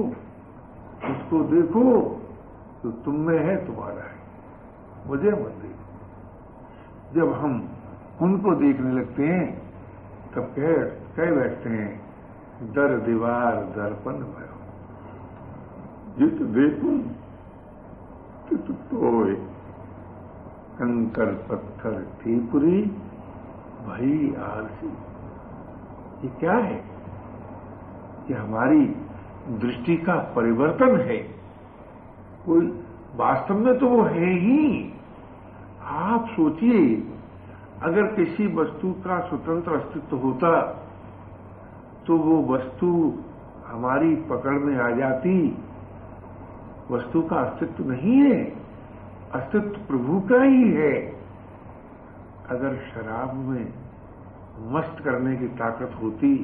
उसको 1.11 1.40
देखो 1.45 1.83
तो 2.83 2.90
तुम 2.90 3.14
में 3.14 3.38
है 3.38 3.66
तुम्हारा 3.66 4.02
है। 4.02 4.18
मुझे 5.06 5.30
मत 5.30 5.54
देखो। 5.62 5.85
जब 7.14 7.33
हम 7.33 7.68
उनको 8.23 8.54
देखने 8.54 8.92
लगते 8.92 9.26
हैं, 9.26 9.59
तब 10.35 10.42
कह 10.59 10.73
कह 11.16 11.35
बैठते 11.35 11.68
हैं, 11.68 12.00
दर 12.62 12.99
दीवार, 12.99 13.56
दर्पण 13.56 14.12
भयो 14.12 14.56
जित 16.18 16.42
देखूँ 16.42 16.99
तित 18.49 18.70
तोय 18.90 19.35
कंकर 20.78 21.32
पत्थर 21.49 22.06
ठीपुरी 22.23 22.82
भई 23.87 24.35
आलसी। 24.35 24.87
ये 26.25 26.28
क्या 26.40 26.52
है? 26.52 26.85
कि 28.26 28.35
हमारी 28.35 28.80
दृष्टि 29.58 29.96
का 29.96 30.14
परिवर्तन 30.37 30.96
है। 31.00 31.16
कोई 32.46 32.66
वास्तव 33.16 33.58
में 33.58 33.78
तो 33.78 33.88
वो 33.88 34.02
है 34.02 34.32
ही। 34.35 34.92
आप 35.82 36.26
सोचिए, 36.28 36.96
अगर 37.82 38.02
किसी 38.14 38.46
वस्तु 38.54 38.92
का 38.92 39.20
स्वतंत्र 39.20 39.73
अस्तित्व 39.73 40.16
होता 40.16 40.61
तो 42.06 42.16
वो 42.16 42.54
वस्तु 42.54 43.14
हमारी 43.66 44.14
पकड़ 44.16 44.58
में 44.58 44.76
आ 44.76 44.90
जाती 44.90 45.58
वस्तु 46.90 47.23
का 47.23 47.37
अस्तित्व 47.37 47.90
नहीं 47.90 48.16
है। 48.23 48.45
अस्तित्व 49.35 49.81
प्रभु 49.88 50.21
का 50.21 50.43
ही 50.43 50.71
है। 50.73 50.93
अगर 52.49 52.76
शराब 52.76 53.35
में 53.35 53.73
मस्त 54.73 55.05
करने 55.05 55.37
की 55.37 55.49
ताकत 55.49 55.97
होती 56.02 56.37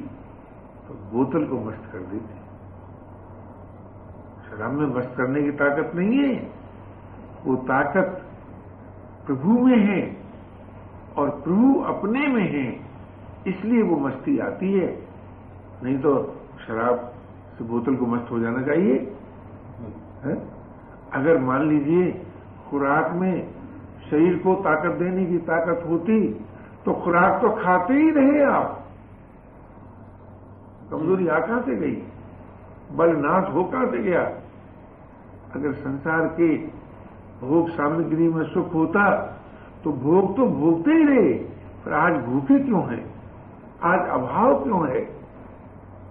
तो 0.87 0.93
बोतल 0.93 1.45
को 1.47 1.59
मस्त 1.59 1.85
कर 1.93 1.99
देती। 1.99 2.39
शराब 4.47 4.71
में 4.71 4.87
मस्त 4.87 5.13
करने 5.17 5.43
की 5.43 5.51
ताकत 5.51 5.95
नहीं 5.95 6.17
है। 6.19 6.51
वो 7.45 7.55
ताकत 7.55 8.21
प्रभु 9.27 9.49
में 9.49 9.77
है 9.77 10.17
और 11.17 11.29
प्रभु 11.29 11.79
अपने 11.81 12.27
में 12.27 12.49
है। 12.51 12.67
इसलिए 13.47 13.81
वो 13.81 13.97
मस्ती 13.97 14.37
आती 14.39 14.73
है। 14.73 15.07
नहीं 15.83 15.97
तो 15.99 16.35
शराब 16.67 17.13
से 17.57 17.63
बोतल 17.63 17.95
को 17.95 18.05
मस्त 18.05 18.31
हो 18.31 18.39
जाना 18.39 18.61
चाहिए। 18.61 19.15
है? 20.23 20.35
अगर 21.13 21.37
मान 21.39 21.67
लीजिए 21.69 22.11
खुराक 22.69 23.11
में 23.13 23.35
शरीर 24.09 24.37
को 24.37 24.55
ताकत 24.61 24.97
देने 24.99 25.25
की 25.25 25.37
ताकत 25.47 25.83
होती 25.89 26.19
तो 26.85 26.93
खुराक 26.93 27.41
तो 27.41 27.49
खाते 27.55 27.93
ही 27.93 28.09
रहे 28.11 28.43
आप। 28.45 28.79
कमज़ोरी 30.91 31.27
आ 31.27 31.39
कहाँ 31.39 31.61
से 31.61 31.75
गई? 31.75 31.95
बल 32.91 33.15
नाश 33.17 33.53
हो 33.53 33.63
कहाँ 33.63 33.85
से 33.91 33.99
गया? 33.99 34.23
अगर 35.55 35.73
संसार 35.75 36.27
के 36.37 36.55
भोग 37.41 37.69
सामग्री 37.69 38.27
में 38.27 38.43
सुख 38.45 38.73
होता 38.73 39.09
तो 39.83 39.91
भोग 39.93 40.35
तो 40.37 40.47
भोगते 40.49 40.91
ही 40.91 41.03
रहे। 41.05 41.33
पर 41.85 41.93
आज 41.93 42.13
भूखे 42.25 42.59
क्यों 42.59 42.83
है? 42.89 42.99
आज 43.83 44.09
अभाव 44.09 44.63
क्यों 44.63 44.87
है? 44.89 44.99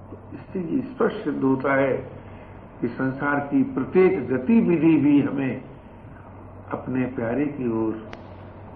तो 0.08 0.16
इससे 0.34 0.80
स्पष्ट 0.82 1.24
सिद्ध 1.24 1.42
होता 1.42 1.74
है। 1.74 2.21
कि 2.82 2.88
संसार 2.88 3.40
की 3.40 3.62
प्रत्येक 3.62 4.28
गतिविधि 4.28 4.96
भी 4.96 5.22
हमें 5.22 5.64
अपने 6.72 7.06
प्यारे 7.06 7.44
की 7.44 7.86
ओर 7.86 7.92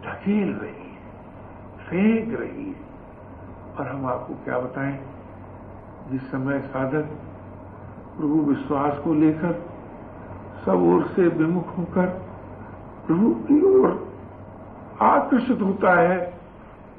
ढकेल 0.06 0.52
रही 0.52 0.70
है, 0.70 0.96
फेंक 1.88 2.40
रही 2.40 2.68
है। 2.68 2.80
और 3.78 3.88
हम 3.88 4.06
आपको 4.06 4.34
क्या 4.34 4.58
बताएँ? 4.58 5.06
जिस 6.12 6.22
समय 6.22 6.60
साधक 6.60 7.02
प्रभु 8.18 8.40
विश्वास 8.40 8.98
को 8.98 9.14
लेकर 9.14 9.64
सब 10.66 10.82
ओर 10.82 11.06
से 11.06 11.28
विमुख 11.28 11.78
होकर 11.78 12.06
प्रभु 13.06 13.30
की 13.30 13.62
ओर 13.62 14.12
आकर्षित 15.00 15.62
होता 15.62 16.00
है, 16.00 16.34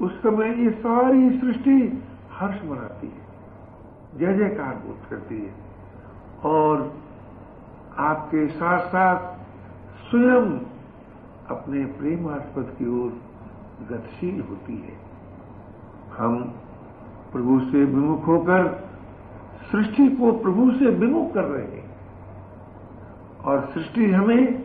उस 0.00 0.22
समय 0.22 0.64
ये 0.64 0.70
सारी 0.70 1.40
सृष्टि 1.40 2.02
हर्ष 2.30 2.64
मनाती 2.64 3.06
है, 3.06 3.26
जय 4.18 4.38
जयकार 4.38 4.74
बोध 4.74 5.10
करती 5.10 5.42
है। 5.42 5.68
और 6.44 6.97
आपके 7.98 8.48
साथ 8.48 8.78
साथ 8.78 9.16
स्वयं 10.10 10.58
अपने 11.50 11.84
प्रेमास्पद 11.84 12.62
की 12.78 13.04
ओर 13.04 13.20
गतिशील 13.90 14.40
होती 14.40 14.76
है। 14.76 15.08
हम 16.18 16.54
प्रभु 17.32 17.60
से 17.60 17.84
विमुख 17.84 18.26
होकर 18.26 18.88
सृष्टि 19.72 20.08
को 20.08 20.32
प्रभु 20.32 20.70
से 20.70 20.86
विमुख 20.86 21.34
कर 21.34 21.44
रहे 21.44 21.64
हैं। 21.64 21.96
और 23.44 23.70
सृष्टि 23.74 24.10
हमें 24.10 24.62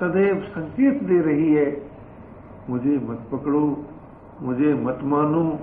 सदैव 0.00 0.40
संकेत 0.40 1.02
दे 1.02 1.20
रही 1.20 1.54
है, 1.54 1.90
मुझे 2.70 2.96
मत 2.96 3.28
पकड़ो, 3.32 3.84
मुझे 4.42 4.74
मत 4.74 4.98
मानो, 5.02 5.58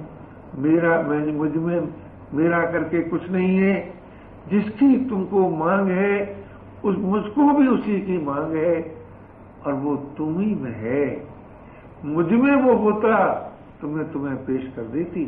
मेरा, 0.55 1.01
मैं, 1.01 1.33
मुझमें, 1.33 1.93
मेरा 2.33 2.71
करके 2.71 3.03
कुछ 3.03 3.29
नहीं 3.29 3.57
है, 3.57 3.93
जिसकी 4.49 5.09
तुमको 5.09 5.49
मांग 5.49 5.87
है 5.87 6.36
उस, 6.83 6.97
मुझको 6.97 7.53
भी 7.53 7.67
उसी 7.67 7.99
की 8.01 8.17
मांग 8.17 8.55
है 8.55 8.75
और 9.65 9.73
वो 9.73 9.95
तुम 10.17 10.39
ही 10.39 10.53
में 10.55 10.75
है। 10.75 11.05
मुझमें 12.05 12.55
वो 12.55 12.75
होता 12.75 13.25
तो 13.81 13.87
मैं 13.87 14.11
तुम्हें 14.11 14.35
पेश 14.45 14.71
कर 14.75 14.83
देती 14.83 15.25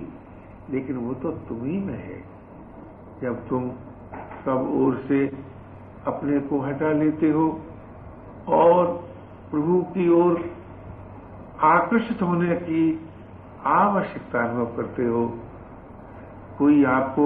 लेकिन 0.70 0.98
वो 0.98 1.13
तो 1.13 1.32
तुम 1.48 1.65
ही 1.65 1.77
में 1.77 1.98
है। 1.98 2.24
जब 3.22 3.48
तुम 3.48 3.70
सब 4.46 4.70
ओर 4.74 4.96
से 5.08 5.25
अपने 6.08 6.39
को 6.39 6.60
हटा 6.60 6.91
लेते 6.91 7.29
हो 7.29 7.48
और 8.48 8.86
प्रभु 9.51 9.82
की 9.94 10.10
ओर 10.10 10.44
आकर्षित 11.63 12.22
होने 12.22 12.56
की 12.56 13.08
आवश्यकता 13.65 14.44
अनुभव 14.44 14.75
करते 14.77 15.06
हो, 15.06 15.25
कोई 16.60 16.84
आपको 16.84 17.25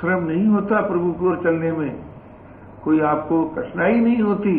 श्रम 0.00 0.24
नहीं 0.24 0.46
होता 0.46 0.80
प्रभु 0.80 1.12
की 1.12 1.26
ओर 1.26 1.42
चलने 1.44 1.72
में। 1.72 2.05
कोई 2.86 3.00
आपको 3.00 3.44
कठिनाई 3.44 3.94
नहीं 3.94 4.22
होती, 4.22 4.58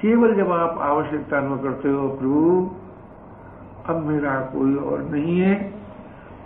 केवल 0.00 0.34
जब 0.34 0.52
आप 0.52 0.78
आवश्यकता 0.78 1.38
अनुभव 1.38 1.62
करते 1.62 1.88
हो, 1.88 2.08
प्रभु, 2.08 2.70
अब 3.86 4.04
मेरा 4.06 4.34
कोई 4.40 4.74
और 4.74 5.02
नहीं 5.02 5.40
है 5.40 5.54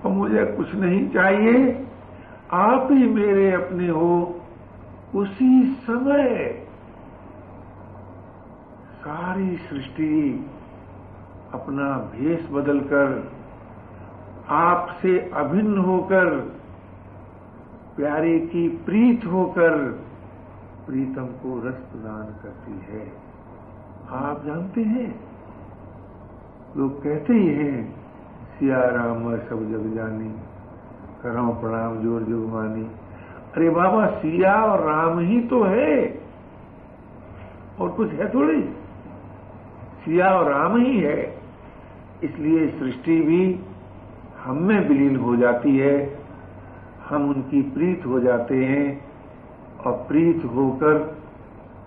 और 0.05 0.11
मुझे 0.11 0.45
कुछ 0.45 0.75
नहीं 0.75 1.09
चाहिए। 1.09 1.87
आप 2.53 2.89
ही 2.93 3.07
मेरे 3.09 3.53
अपने 3.53 3.89
हो, 3.89 4.41
उसी 5.15 5.77
समय 5.87 6.49
सारी 9.01 9.57
सृष्टि 9.57 10.49
अपना 11.55 11.91
भेष 12.15 12.51
बदलकर, 12.51 13.33
आपसे 14.49 15.19
अभिन्न 15.35 15.79
होकर, 15.79 16.31
प्यारे 17.97 18.39
की 18.39 18.69
प्रीत 18.69 19.27
होकर 19.27 19.77
प्रीतम 20.87 21.27
को 21.27 21.69
रस 21.69 21.75
प्रदान 21.75 22.27
करती 22.43 22.93
है। 22.93 23.13
आप 24.11 24.45
जानते 24.47 24.81
हैं? 24.81 25.21
लोग 26.77 27.03
कहते 27.03 27.33
ही 27.33 27.47
हैं 27.47 28.05
सिया 28.59 28.85
राम 28.85 29.37
सब 29.37 29.59
जग 29.71 29.95
जानी, 29.95 30.29
करो 31.23 31.53
प्रणाम, 31.53 32.03
ज़ोर 32.03 32.23
जोग 32.23 32.51
मानी। 32.51 32.91
अरे 33.57 33.71
बाबा, 33.71 34.07
सिया 34.07 34.65
और 34.65 34.81
राम 34.81 35.19
ही 35.19 35.41
तो 35.41 35.65
है। 35.65 36.21
और 37.81 37.89
कुछ 37.89 38.11
है 38.11 38.35
थोड़ी? 38.35 38.63
सिया 40.05 40.29
और 40.29 40.53
राम 40.53 40.77
ही 40.77 40.99
है। 41.01 41.39
इसलिए 42.25 42.69
सृष्टि 42.69 43.21
भी 43.21 43.61
हम 44.45 44.63
में 44.63 44.89
विलीन 44.89 45.17
हो 45.17 45.37
जाती 45.37 45.79
है। 45.79 46.19
हम 47.09 47.29
उनकी 47.29 47.63
प्रीत 47.63 48.07
हो 48.07 48.21
जाते 48.21 48.65
हैं। 48.65 49.04
और 49.87 49.93
प्रीत 50.09 50.45
होकर 50.47 50.95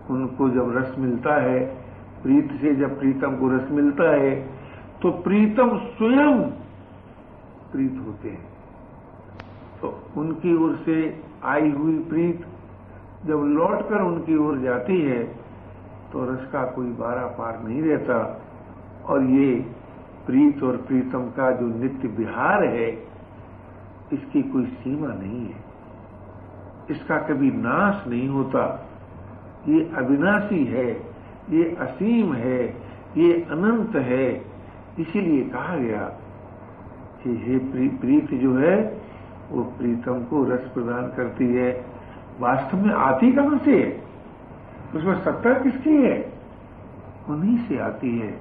उनको 0.09 0.49
जब 0.49 0.75
रस 0.77 0.95
मिलता 0.99 1.35
है, 1.41 1.59
प्रीत 2.23 2.51
से 2.61 2.73
जब 2.75 2.99
प्रीतम 2.99 3.35
को 3.35 3.49
रस 3.49 3.71
मिलता 3.71 4.09
है 4.13 4.35
तो 5.01 5.11
प्रीतम 5.23 5.77
स्वयं 5.77 6.41
प्रीत 7.71 7.97
होते 8.05 8.29
हैं। 8.29 8.45
तो 9.81 9.87
उनकी 10.17 10.55
ओर 10.57 10.75
से 10.85 10.97
आई 11.45 11.71
हुई 11.71 11.97
प्रीत 12.09 12.45
जब 13.25 13.43
लौटकर 13.49 14.01
उनकी 14.01 14.37
ओर 14.37 14.57
जाती 14.57 15.01
है 15.01 15.23
तो 16.11 16.23
रस 16.25 16.47
का 16.51 16.63
कोई 16.71 16.89
बारा 16.99 17.25
पार 17.37 17.61
नहीं 17.63 17.81
रहता। 17.81 18.17
और 19.05 19.23
ये 19.31 19.53
प्रीत 20.25 20.63
और 20.63 20.77
प्रीतम 20.77 21.29
का 21.31 21.51
जो 21.51 21.67
नित्य 21.75 22.07
विहार 22.17 22.63
है, 22.65 22.89
इसकी 24.13 24.41
कोई 24.43 24.65
सीमा 24.77 25.13
नहीं 25.13 25.45
है। 25.45 25.65
इसका 26.91 27.17
कभी 27.17 27.51
नाश 27.51 28.07
नहीं 28.07 28.27
होता। 28.29 28.65
ये 29.67 29.79
अविनाशी 29.97 30.63
है, 30.65 30.91
ये 31.49 31.63
असीम 31.79 32.33
है, 32.33 32.63
ये 33.17 33.33
अनंत 33.51 33.95
है। 33.95 34.45
इसीलिए 34.99 35.43
कहा 35.45 35.75
गया 35.77 36.05
कि 37.23 37.35
हे 37.37 37.57
प्रीत 37.91 38.33
जो 38.33 38.53
है, 38.57 39.01
वो 39.51 39.63
प्रीतम 39.63 40.23
को 40.23 40.43
रस 40.43 40.67
प्रदान 40.73 41.07
करती 41.07 41.53
है। 41.55 41.85
वास्तव 42.39 42.77
में 42.77 42.93
आती 42.93 43.31
कहाँ 43.31 43.57
से 43.57 43.83
है? 43.83 44.03
उसमें 44.95 45.23
सत्ता 45.23 45.53
किसकी 45.53 45.95
है? 45.95 46.33
उन्हीं 47.29 47.57
से 47.57 47.77
आती 47.79 48.17
है। 48.19 48.31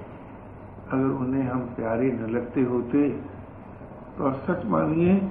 अगर 0.91 1.09
उन्हें 1.21 1.43
हम 1.43 1.59
प्यारे 1.59 2.11
न 2.11 2.29
लगते 2.31 2.61
होते 2.61 3.09
तो 4.17 4.31
सच 4.33 4.65
मानिए, 4.65 5.21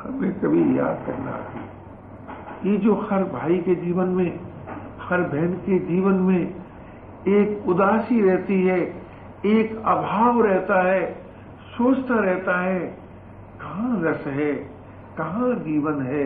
हमें 0.00 0.32
कभी 0.40 0.78
याद 0.78 0.98
करना 1.06 1.32
ये 2.64 2.76
जो 2.76 2.94
हर 3.10 3.24
भाई 3.24 3.58
के 3.58 3.74
जीवन 3.74 4.08
में, 4.10 4.38
हर 5.00 5.20
बहन 5.24 5.52
के 5.66 5.78
जीवन 5.86 6.14
में 6.22 6.54
एक 7.28 7.68
उदासी 7.68 8.20
रहती 8.22 8.62
है, 8.62 8.78
एक 9.46 9.76
अभाव 9.76 10.40
रहता 10.42 10.82
है 10.82 11.02
सोचता 11.68 12.14
रहता 12.14 12.60
है। 12.60 12.80
कहाँ 13.60 14.00
रस 14.02 14.26
है, 14.26 14.52
कहाँ 15.18 15.52
जीवन 15.56 16.02
है, 16.02 16.24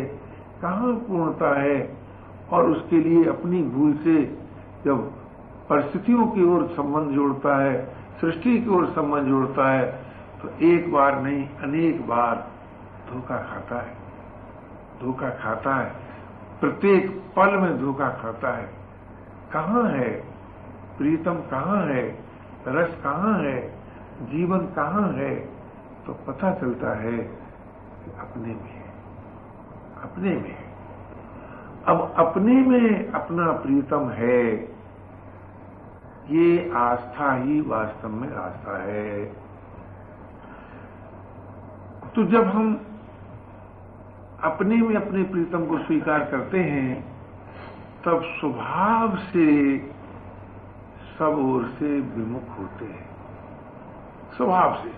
कहाँ 0.62 0.92
पूर्णता 1.08 1.60
है? 1.60 1.96
और 2.52 2.70
उसके 2.70 3.00
लिए 3.00 3.24
अपनी 3.24 3.62
भूल 3.64 3.92
से 3.94 4.22
जब 4.84 5.10
परिस्थितियों 5.68 6.26
की 6.26 6.44
ओर 6.44 6.66
संबंध 6.76 7.14
जोड़ता 7.14 7.56
है, 7.56 7.74
सृष्टि 8.20 8.58
की 8.58 8.70
ओर 8.70 8.86
संबंध 8.86 9.28
जोड़ता 9.28 9.70
है 9.72 9.84
तो 10.42 10.48
एक 10.66 10.92
बार 10.92 11.20
नहीं, 11.22 11.48
अनेक 11.62 12.06
बार 12.08 12.36
धोखा 13.08 13.36
खाता 13.42 13.76
है, 13.76 13.94
धोखा 15.02 15.28
खाता 15.42 15.74
है। 15.74 15.90
प्रत्येक 16.62 17.22
पल 17.36 17.56
में 17.56 17.80
धोखा 17.80 18.08
खाता 18.08 18.56
है। 18.56 18.70
कहाँ 19.52 19.82
है? 19.82 20.10
प्रीतम 20.98 21.34
कहाँ 21.34 21.86
है? 21.86 22.24
रस 22.68 23.00
कहाँ 23.02 23.38
है? 23.38 23.74
जीवन 24.22 24.58
कहाँ 24.58 25.12
है? 25.12 25.34
तो 26.06 26.12
पता 26.12 26.54
चलता 26.54 26.98
है 26.98 27.18
कि 28.04 28.10
अपने 28.20 28.46
में 28.46 28.72
है। 28.72 28.92
अपने 30.02 30.30
में 30.30 30.56
है। 30.58 30.72
अब 31.86 32.14
अपने 32.16 32.54
में 32.54 33.12
अपना 33.12 33.52
प्रीतम 33.52 34.10
है। 34.10 34.54
ये 36.30 36.72
आस्था 36.76 37.32
ही 37.32 37.60
वास्तव 37.60 38.08
में 38.08 38.34
आस्था 38.34 38.82
है। 38.82 39.24
तो 42.14 42.24
जब 42.24 42.44
हम 42.44 42.80
अपने 44.44 44.76
में 44.76 44.94
अपने 44.96 45.22
प्रीतम 45.22 45.66
को 45.66 45.78
स्वीकार 45.78 46.24
करते 46.24 46.58
हैं, 46.58 47.04
तब 48.04 48.22
स्वभाव 48.22 49.16
से 49.16 49.78
सब 51.18 51.36
ओर 51.38 51.64
से 51.66 52.00
विमुख 52.00 52.58
होते 52.58 52.84
हैं। 52.84 53.08
स्वभाव 54.36 54.74
से। 54.74 54.92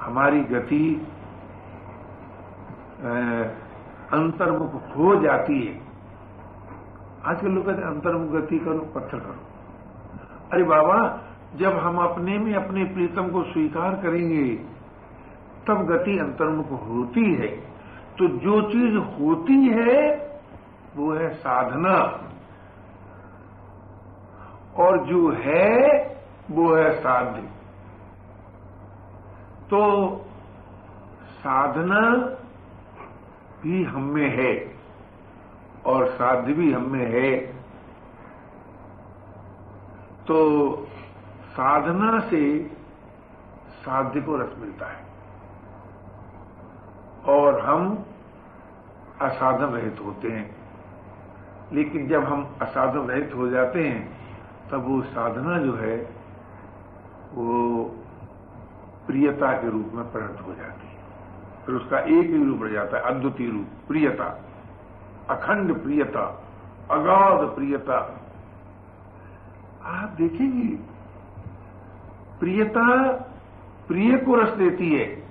हमारी 0.00 0.40
गति 0.40 1.06
अंतर्मुख 4.12 4.96
हो 4.96 5.16
जाती 5.16 5.66
है। 5.66 5.80
आजकल 7.24 7.48
लोग 7.48 7.66
कहते 7.66 7.82
अंतर्मुख 7.82 8.30
गति 8.30 8.58
करो, 8.58 8.78
पत्थर 8.78 9.18
करो। 9.18 9.42
अरे 10.52 10.64
बाबा, 10.64 11.20
जब 11.56 11.76
हम 11.76 11.98
अपने 11.98 12.38
में 12.38 12.54
अपने 12.54 12.84
प्रीतम 12.84 13.28
को 13.28 13.42
स्वीकार 13.42 13.94
करेंगे 13.94 14.75
तब 15.68 15.86
गति 15.86 16.18
अंतर्मुख 16.18 16.70
होती 16.70 17.34
है 17.34 17.76
तो 18.18 18.28
जो 18.28 18.62
चीज़ 18.62 18.96
होती 18.96 19.68
है, 19.68 20.16
वो 20.96 21.12
है 21.12 21.34
साधना। 21.34 22.22
और 24.76 25.04
जो 25.04 25.30
है, 25.30 25.78
वो 26.50 26.74
है 26.74 27.00
साध्य। 27.00 27.40
तो 29.70 30.10
साधना 31.24 32.10
भी 33.62 33.84
हम 33.84 34.02
में 34.02 34.36
है, 34.36 34.74
और 35.86 36.06
साध्य 36.06 36.52
भी 36.52 36.72
हम 36.72 36.92
में 36.92 37.22
है। 37.22 37.36
तो 40.28 40.70
साधना 41.52 42.18
से 42.18 42.70
साध्य 43.68 44.20
को 44.20 44.36
रस 44.36 44.54
मिलता 44.58 44.86
है। 44.86 45.15
हम 47.66 48.04
असाधन 49.20 49.64
रहित 49.64 49.96
होते 50.04 50.28
हैं। 50.28 50.56
लेकिन 51.72 52.08
जब 52.08 52.24
हम 52.24 52.56
असाधन 52.62 52.98
रहित 52.98 53.32
हो 53.36 53.48
जाते 53.48 53.88
हैं, 53.88 54.18
तब 54.70 54.88
वो 54.88 55.02
साधना 55.02 55.58
जो 55.58 55.74
है, 55.74 55.96
वो 57.34 57.84
प्रियता 59.06 59.52
के 59.52 59.70
रूप 59.70 59.90
में 59.92 60.04
परिणत 60.04 60.40
हो 60.46 60.54
जाती 60.54 60.88
है। 60.88 60.96
फिर 61.66 61.74
उसका 61.74 61.98
एक 61.98 62.26
ही 62.26 62.44
रूप 62.44 62.62
रह 62.62 62.72
जाता 62.72 62.96
है, 62.96 63.02
अद्वितीय 63.02 63.50
रूप, 63.50 63.66
प्रियता, 63.88 64.44
अखंड 65.30 65.82
प्रियता, 65.82 66.44
अगाध 66.90 67.48
प्रियता। 67.48 68.20
आप 69.84 70.08
देखेंगे, 70.08 70.76
प्रियता 72.40 73.12
प्रिय 73.88 74.18
को 74.18 74.34
रस 74.34 74.48
देती 74.48 74.94
है। 74.94 75.25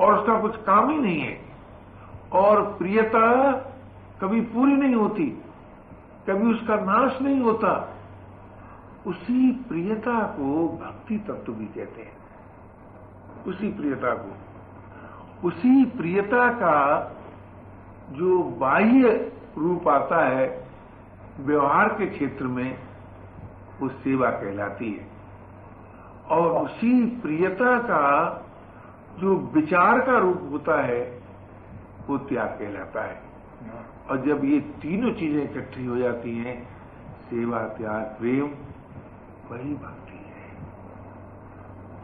और 0.00 0.18
उसका 0.18 0.40
कुछ 0.40 0.56
काम 0.56 0.90
ही 0.90 0.98
नहीं 0.98 1.20
है। 1.20 1.40
और 2.32 2.62
प्रियता 2.62 3.52
कभी 4.20 4.40
पूरी 4.40 4.72
नहीं 4.72 4.94
होती, 4.94 5.26
कभी 6.28 6.54
उसका 6.54 6.76
नाश 6.76 7.22
नहीं 7.22 7.40
होता। 7.40 7.94
उसी 9.06 9.52
प्रियता 9.52 10.22
को 10.22 10.68
भक्ति 10.68 11.18
तत्व 11.18 11.52
भी 11.52 11.66
कहते 11.66 12.02
हैं। 12.02 12.12
उसी 13.46 13.72
प्रियता 13.72 14.14
को। 14.14 14.32
उसी 15.48 15.84
प्रियता 15.84 16.52
का 16.52 17.12
जो 18.10 18.42
बाह्य 18.42 19.32
रूप 19.58 19.88
आता 19.88 20.24
है, 20.24 20.68
व्यवहार 21.40 21.88
के 21.88 22.06
क्षेत्र 22.06 22.44
में, 22.44 22.78
वो 23.80 23.88
सेवा 23.88 24.30
कहलाती 24.30 24.92
है। 24.92 25.08
और 26.30 26.64
उसी 26.64 27.06
प्रियता 27.06 27.78
का 27.78 28.42
जो 29.18 29.36
विचार 29.54 30.00
का 30.00 30.18
रूप 30.18 30.48
होता 30.50 30.82
है, 30.82 31.22
वो 32.08 32.18
त्याग 32.18 32.48
कहलाता 32.48 33.02
है। 33.02 33.20
और 34.10 34.16
जब 34.26 34.44
ये 34.44 34.60
तीनों 34.60 35.12
चीज़ें 35.12 35.42
इकट्ठी 35.44 35.86
हो 35.86 35.96
जाती 35.96 36.38
हैं, 36.38 36.68
सेवा, 37.30 37.58
त्याग, 37.58 38.02
प्रेम 38.18 38.46
वही 39.50 39.74
भक्ति 39.74 40.18
है। 40.26 40.46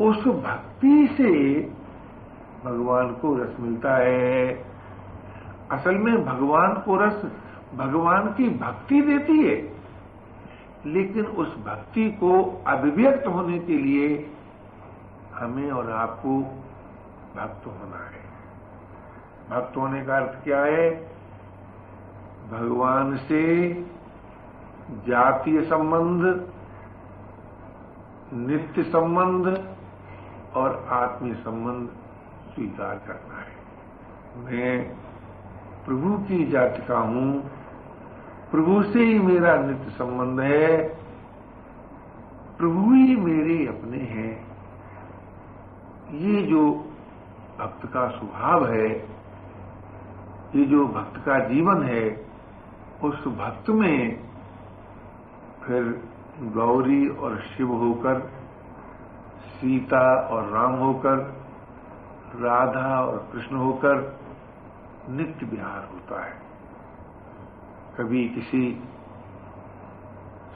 उस 0.08 0.24
भक्ति 0.24 1.08
से 1.12 1.60
भगवान 2.64 3.12
को 3.12 3.34
रस 3.36 3.56
मिलता 3.60 3.94
है। 3.96 4.64
असल 5.70 5.94
में 5.94 6.24
भगवान 6.24 6.74
को 6.74 6.96
रस 6.96 7.22
भगवान 7.74 8.26
की 8.32 8.48
भक्ति 8.48 9.02
देती 9.02 9.38
है, 9.38 9.72
लेकिन 10.86 11.26
उस 11.26 11.56
भक्ति 11.58 12.10
को 12.10 12.42
अभिव्यक्त 12.66 13.26
होने 13.26 13.58
के 13.58 13.78
लिए 13.78 14.30
हमें 15.34 15.70
और 15.70 15.90
आपको 15.90 16.58
भक्त 17.36 17.66
होना 17.66 17.96
है। 17.96 18.32
भक्त 19.50 19.76
होने 19.76 20.04
का 20.04 20.16
अर्थ 20.16 20.44
क्या 20.44 20.64
है? 20.64 20.90
भगवान 22.50 23.16
से 23.16 23.72
जातीय 24.90 25.62
संबंध, 25.62 26.48
नित्य 28.32 28.82
संबंध 28.82 29.76
और 30.56 30.86
आत्मीय 30.90 31.34
संबंध 31.34 31.88
स्वीकार 32.54 32.94
करना 32.94 33.38
है। 33.38 33.62
मैं 34.44 34.94
प्रभु 35.86 36.18
की 36.18 36.44
जाति 36.44 36.86
का 36.86 36.98
हूँ। 36.98 37.50
प्रभु 38.50 38.82
से 38.82 39.04
ही 39.04 39.18
मेरा 39.18 39.56
नित्य 39.56 39.90
संबंध 39.90 40.40
है। 40.40 40.88
प्रभु 42.58 42.94
ही 42.94 43.16
मेरे 43.16 43.66
अपने 43.66 43.98
हैं। 43.98 44.46
ये 46.12 46.42
जो 46.42 46.88
भक्त 47.58 47.86
का 47.86 48.08
स्वभाव 48.08 48.66
है, 48.66 48.88
ये 50.56 50.64
जो 50.64 50.86
भक्त 50.86 51.16
का 51.26 51.38
जीवन 51.38 51.82
है, 51.82 52.26
उस 53.04 53.26
भक्त 53.26 53.70
में 53.70 54.24
फिर 55.66 56.08
गौरी 56.42 57.08
और 57.08 57.40
शिव 57.40 57.72
होकर, 57.72 58.20
सीता 59.46 60.14
और 60.14 60.48
राम 60.48 60.74
होकर, 60.74 61.18
राधा 62.36 63.00
और 63.00 63.28
कृष्ण 63.32 63.56
होकर 63.56 64.18
नित्य 65.10 65.46
विहार 65.46 65.88
होता 65.92 66.24
है। 66.24 66.40
कभी 67.98 68.28
किसी 68.28 68.82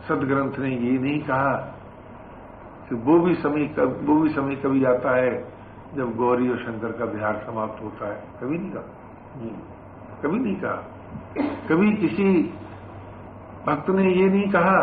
सदग्रंथ 0.08 0.58
ने 0.58 0.70
ये 0.70 0.98
नहीं 0.98 1.20
कहा 1.20 1.52
कि 2.88 2.94
वो 2.94 3.18
भी 3.20 3.34
समय 3.34 3.64
वो 3.80 4.20
भी 4.20 4.28
समय 4.28 4.56
कभी 4.56 4.84
आता 4.84 5.16
है 5.16 5.55
जब 5.94 6.14
गौरी 6.16 6.48
और 6.50 6.58
शंकर 6.58 6.92
का 6.92 7.04
बिहार 7.06 7.42
समाप्त 7.46 7.82
होता 7.82 8.08
है, 8.08 8.22
कभी 8.40 8.58
नहीं 8.58 8.70
कहा। 8.70 8.82
कभी 10.22 10.38
नहीं 10.38 10.56
कहा। 10.56 10.82
कभी 11.68 11.92
किसी 11.96 12.28
भक्त 13.66 13.90
ने 13.90 14.12
ये 14.12 14.28
नहीं 14.28 14.48
कहा 14.50 14.80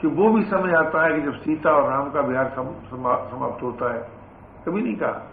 कि 0.00 0.08
वो 0.08 0.28
भी 0.30 0.42
समय 0.42 0.72
आता 0.72 1.04
है 1.04 1.14
कि 1.14 1.22
जब 1.22 1.34
सीता 1.34 1.70
और 1.70 1.90
राम 1.90 2.10
का 2.10 2.22
बिहार 2.22 2.50
समाप्त 2.50 3.62
होता 3.62 3.92
है। 3.94 4.00
कभी 4.66 4.82
नहीं 4.82 4.96
कहा। 4.96 5.26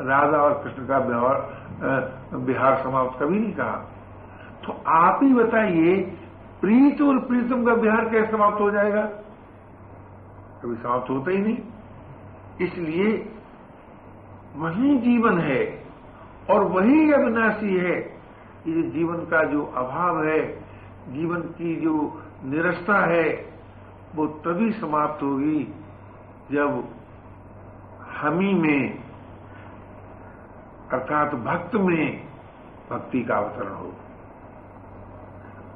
राधा 0.00 0.38
और 0.38 0.54
कृष्ण 0.64 0.86
का 0.86 0.98
बिहार 2.38 2.82
समाप्त 2.82 3.20
कभी 3.22 3.38
नहीं 3.38 3.52
कहा। 3.52 3.76
तो 4.64 4.72
आप 4.86 5.20
ही 5.22 5.34
बताइए, 5.34 6.02
प्रीत 6.60 7.00
और 7.02 7.18
प्रीतम 7.20 7.64
का 7.64 7.74
बिहार 7.74 8.08
कैसे 8.08 8.30
समाप्त 8.32 8.60
हो 8.60 8.70
जाएगा? 8.70 9.02
कभी 10.62 10.74
समाप्त 10.76 11.10
होता 11.10 11.30
ही 11.30 11.38
नहीं। 11.38 11.58
इसलिए 12.60 13.32
वही 14.56 14.98
जीवन 14.98 15.38
है 15.38 15.84
और 16.50 16.62
वही 16.62 17.12
अविनाशी 17.12 17.76
है। 17.76 17.98
ये 18.66 18.82
जीवन 18.82 19.16
का 19.16 19.42
जो 19.44 19.64
अभाव 19.66 20.24
है, 20.24 20.40
जीवन 21.12 21.40
की 21.40 21.76
जो 21.76 22.22
निरस्ता 22.44 22.98
है, 23.06 23.52
वो 24.14 24.26
तभी 24.26 24.72
समाप्त 24.72 25.22
होगी 25.22 25.74
जब 26.52 26.88
हमी 28.20 28.54
में, 28.54 28.98
अर्थात 30.92 31.34
भक्त 31.34 31.74
में 31.74 32.26
भक्ति 32.90 33.22
का 33.22 33.36
अवतरण 33.36 33.74
हो। 33.74 33.92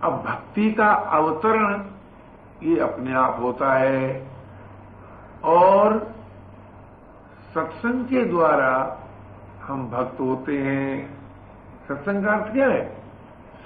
अब 0.03 0.13
भक्ति 0.27 0.73
का 0.73 0.91
अवतरण 0.93 1.85
ये 2.63 2.81
अपने 2.81 3.13
आप 3.15 3.37
होता 3.41 3.73
है 3.75 4.29
और 5.45 6.20
सत्संग 7.55 8.05
के 8.05 8.25
द्वारा 8.25 9.01
हम 9.63 9.91
भक्त 9.91 10.21
होते 10.21 10.59
हैं। 10.59 11.19
सत्संग 11.89 12.25
का 12.25 12.33
अर्थ 12.33 12.53
क्या 12.53 12.69
है? 12.69 12.95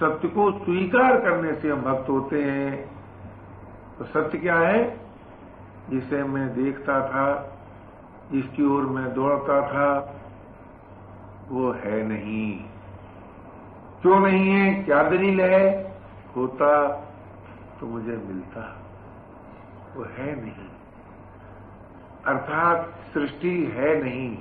सत्य 0.01 0.29
को 0.29 0.53
स्वीकार 0.53 1.20
करने 1.20 1.55
से 1.55 1.70
हम 1.70 1.83
भक्त 1.83 2.09
होते 2.09 2.44
हैं। 2.44 2.90
तो 3.99 4.05
सत्य 4.05 4.38
क्या 4.38 4.57
है? 4.57 5.01
जिसे 5.90 6.25
मैं 6.25 6.64
देखता 6.64 7.09
था, 7.09 7.57
जिसकी 8.33 8.64
ओर 8.64 8.83
मैं 8.83 9.14
दौड़ता 9.14 9.61
था, 9.68 10.16
वो 11.49 11.73
है 11.73 12.03
नहीं। 12.09 12.64
क्यों 14.03 14.20
नहीं 14.20 14.51
है? 14.51 14.83
क्या 14.83 15.03
दलील 15.03 15.40
है? 15.40 15.92
होता 16.37 16.87
तो 17.81 17.87
मुझे 17.87 18.16
मिलता, 18.16 18.83
वो 19.97 20.05
है 20.05 20.42
नहीं। 20.42 20.68
अर्थात 22.27 22.94
सृष्टि 23.14 23.64
है 23.64 24.03
नहीं। 24.03 24.37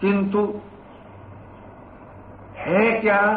किंतु 0.00 0.60
है 2.54 3.00
क्या 3.00 3.36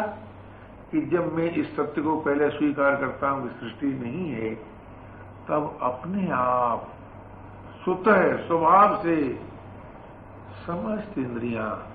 कि 0.92 1.00
जब 1.00 1.34
मैं 1.34 1.50
इस 1.50 1.76
सत्य 1.76 2.02
को 2.02 2.16
पहले 2.16 2.50
स्वीकार 2.50 2.96
करता 2.96 3.30
हूँ 3.30 3.48
कि 3.48 3.60
सृष्टि 3.60 3.86
नहीं 3.86 4.32
है, 4.32 4.54
तब 5.48 5.78
अपने 5.82 6.30
आप 6.30 6.88
स्वतः, 7.84 8.46
स्वभाव 8.46 9.02
से 9.02 9.40
समस्त 10.66 11.18
इंद्रियाँ 11.18 11.86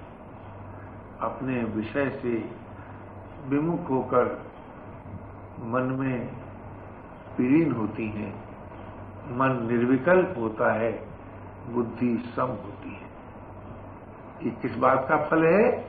अपने 1.21 1.63
विषय 1.63 2.09
से 2.09 2.51
विमुख 3.47 3.89
होकर 3.89 4.45
मन 5.59 5.81
में 5.81 6.27
पीड़ीन 7.37 7.71
होती 7.71 8.09
हैं। 8.09 8.45
मन 9.29 9.67
निर्विकल्प 9.71 10.35
होता 10.37 10.73
है। 10.73 11.14
बुद्धि 11.69 12.33
सम 12.35 12.43
होती 12.43 12.89
है। 12.89 13.05
ये 14.43 14.49
किस 14.49 14.75
बात 14.75 15.05
का 15.09 15.17
फल 15.17 15.45
है? 15.45 15.87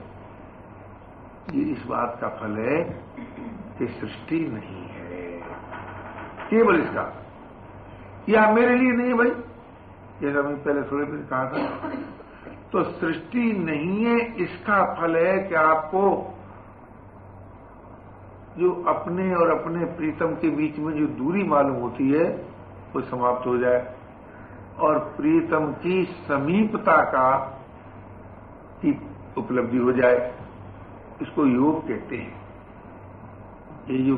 ये 1.54 1.62
इस 1.62 1.86
बात 1.86 2.18
का 2.20 2.28
फल 2.28 2.56
है 2.58 2.82
कि 3.78 3.86
सृष्टि 3.86 4.40
नहीं 4.40 4.88
है। 4.88 5.40
केवल 6.50 6.82
इसका। 6.82 7.22
या 8.28 8.52
मेरे 8.52 8.76
लिए 8.76 8.92
नहीं 8.92 9.14
भाई? 9.14 9.30
जैसा 10.20 10.42
मैंने 10.42 10.56
पहले 10.56 10.82
थोड़े 10.82 11.06
दिन 11.06 11.26
कहा 11.26 11.44
था। 11.44 11.88
तो 12.72 12.82
सृष्टि 12.82 13.52
नहीं 13.52 14.04
है, 14.04 14.36
इसका 14.36 14.94
फल 14.94 15.16
है 15.16 15.48
कि 15.48 15.54
आपको 15.54 16.32
जो 18.58 18.84
अपने 18.88 19.34
और 19.34 19.50
अपने 19.50 19.84
प्रीतम 19.84 20.26
के 20.26 20.50
बीच 20.50 20.78
में 20.78 20.94
जो 20.94 21.06
दूरी 21.06 21.42
मालूम 21.42 21.76
होती 21.76 22.12
है, 22.12 22.48
वो 22.94 23.00
समाप्त 23.00 23.46
हो 23.46 23.58
जाए। 23.58 23.95
और 24.80 24.98
प्रीतम 24.98 25.72
की 25.72 26.04
समीपता 26.28 26.96
का 27.04 27.52
उपलब्धि 29.38 29.78
हो 29.78 29.92
जाए, 29.92 30.34
इसको 31.22 31.46
योग 31.46 31.88
कहते 31.88 32.16
हैं। 32.16 32.34
ये 33.90 33.98
जो 33.98 34.16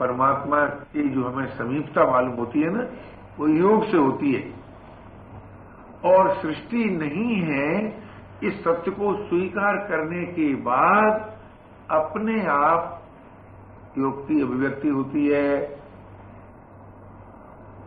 परमात्मा 0.00 0.64
की 0.66 1.08
जो 1.08 1.24
हमें 1.24 1.46
समीपता 1.46 2.10
मालूम 2.10 2.34
होती 2.34 2.60
है 2.60 2.70
ना, 2.70 2.86
वो 3.38 3.46
योग 3.48 3.86
से 3.86 3.96
होती 3.96 4.32
है। 4.32 4.54
और 6.04 6.34
सृष्टि 6.34 6.84
नहीं 6.84 7.42
है 7.42 7.98
इस 8.42 8.64
सत्य 8.64 8.90
को 8.90 9.14
स्वीकार 9.28 9.76
करने 9.76 10.24
के 10.24 10.54
बाद 10.54 11.38
अपने 11.90 12.46
आप 12.46 13.02
योग 13.98 14.28
की 14.28 14.40
अभिव्यक्ति 14.42 14.88
होती 14.88 15.26
है। 15.28 15.80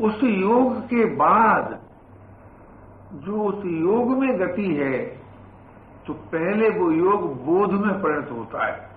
उस 0.02 0.24
योग 0.24 0.82
के 0.82 1.06
बाद 1.16 1.80
जो 3.14 3.44
उस 3.44 3.66
योग 3.66 4.18
में 4.18 4.40
गति 4.40 4.76
है 4.76 5.20
तो 6.08 6.14
पहले 6.14 6.70
वो 6.70 6.92
योग 6.92 7.46
बोध 7.46 7.72
में 7.72 8.02
परिणत 8.02 8.32
होता 8.32 8.66
है। 8.66 8.90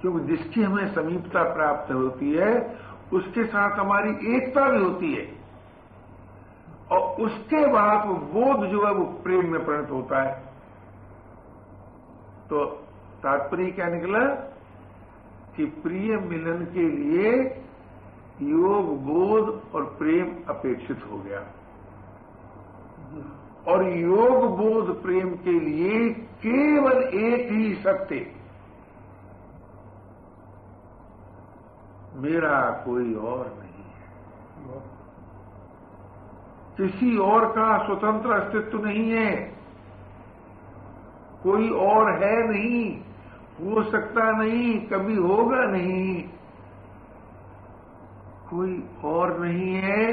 क्योंकि 0.00 0.36
जिसकी 0.36 0.62
हमें 0.62 0.94
समीपता 0.94 1.54
प्राप्त 1.54 1.92
होती 1.92 2.32
है, 2.32 2.78
उसके 3.12 3.44
साथ 3.44 3.78
हमारी 3.78 4.36
एकता 4.36 4.68
भी 4.68 4.84
होती 4.84 5.14
है। 5.14 5.38
और 6.92 7.22
उसके 7.22 7.66
बाद 7.66 8.06
वो 8.08 8.14
बोध 8.14 8.66
जो 8.66 8.86
है, 8.86 8.92
वो 8.94 9.04
प्रेम 9.04 9.52
में 9.52 9.66
परिणत 9.66 9.90
होता 9.90 10.22
है। 10.22 10.44
तो 12.50 12.64
तात्पर्य 13.22 13.70
क्या 13.70 13.86
निकला? 13.86 14.50
कि 15.56 15.64
प्रिय 15.64 16.16
मिलन 16.16 16.64
के 16.64 16.90
लिए 16.90 17.32
योग, 18.42 19.02
बोध 19.04 19.62
और 19.74 19.84
प्रेम 19.84 20.36
अपेक्षित 20.48 21.00
हो 21.10 21.18
गया। 21.18 21.40
और 23.68 23.88
योग 23.88 24.58
बोध 24.58 25.02
प्रेम 25.02 25.34
के 25.34 25.60
लिए 25.60 26.10
केवल 26.14 27.02
एक 27.02 27.52
ही 27.52 27.74
सत्य 27.74 28.34
मेरा 32.14 32.82
कोई 32.84 33.14
और 33.14 33.46
नहीं 33.46 33.84
है। 33.84 34.04
किसी 36.76 37.18
और 37.18 37.52
का 37.52 37.86
स्वतंत्र 37.86 38.32
अस्तित्व 38.32 38.84
नहीं 38.84 39.10
है। 39.10 39.54
कोई 41.42 41.70
और 41.70 42.24
है 42.24 42.48
नहीं, 42.48 43.00
हो 43.60 43.82
सकता 43.82 44.30
नहीं, 44.30 44.86
कभी 44.86 45.16
होगा 45.16 45.64
नहीं। 45.64 46.22
कोई 48.50 48.88
और 49.04 49.38
नहीं 49.38 49.74
है, 49.74 50.12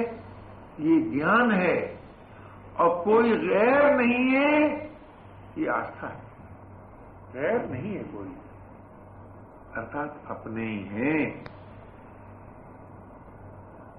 ये 0.79 1.01
ज्ञान 1.01 1.51
है। 1.51 2.00
और 2.81 3.03
कोई 3.03 3.31
गैर 3.37 3.95
नहीं 3.95 4.29
है 4.29 4.59
ये 5.57 5.67
आस्था 5.67 6.07
है। 6.07 6.21
गैर 7.33 7.69
नहीं 7.69 7.95
है 7.95 8.03
कोई। 8.03 8.35
अर्थात 9.75 10.21
अपने 10.27 10.65
ही 10.65 10.79
हैं। 10.83 11.43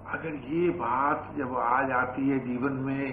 अगर 0.07 0.35
ये 0.35 0.69
बात 0.71 1.35
जब 1.37 1.57
आ 1.57 1.83
जाती 1.83 2.29
है 2.29 2.39
जीवन 2.39 2.73
में 2.73 3.13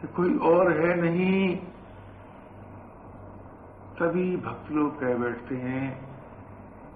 कि 0.00 0.06
कोई 0.06 0.38
और 0.38 0.72
है 0.72 0.94
नहीं 1.00 1.56
तभी 3.98 4.36
भक्त 4.36 4.70
लोग 4.70 5.00
कह 5.00 5.14
बैठते 5.14 5.56
हैं 5.56 5.88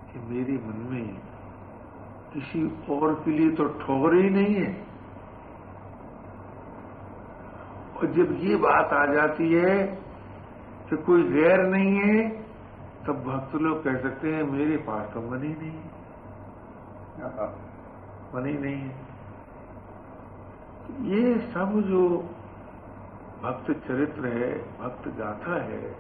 कि 0.08 0.18
मेरे 0.20 0.52
मन 0.52 0.86
में 0.90 1.20
किसी 2.32 2.64
और 2.90 3.14
के 3.14 3.30
लिए 3.30 3.50
तो 3.50 3.64
ठोर 3.64 4.14
ही 4.14 4.30
नहीं 4.30 4.54
है। 4.54 4.89
और 8.00 8.06
जब 8.06 8.36
ये 8.40 8.56
बात 8.56 8.92
आ 8.92 9.14
जाती 9.14 9.52
है 9.52 9.86
कि 10.90 10.96
कोई 10.96 11.22
गैर 11.22 11.60
नहीं 11.60 11.96
है, 11.96 12.42
तब 13.06 13.12
भक्त 13.12 13.54
लोग 13.54 13.84
कह 13.84 13.96
सकते 13.96 14.34
हैं, 14.34 14.42
मेरे 14.42 14.76
पास 14.76 15.14
तो 15.14 15.20
मन 15.20 15.42
ही। 15.42 15.48
नहीं 15.48 15.70
है? 15.70 15.84
मन 18.34 18.46
ही 18.46 18.58
नहीं 18.58 18.76
है। 18.76 19.10
ये 21.04 21.38
सब 21.38 21.80
जो 21.80 22.08
भक्त 23.42 23.70
चरित्र 23.70 24.26
है, 24.26 24.78
भक्त 24.78 25.08
गाथा 25.08 25.62
है, 25.62 25.96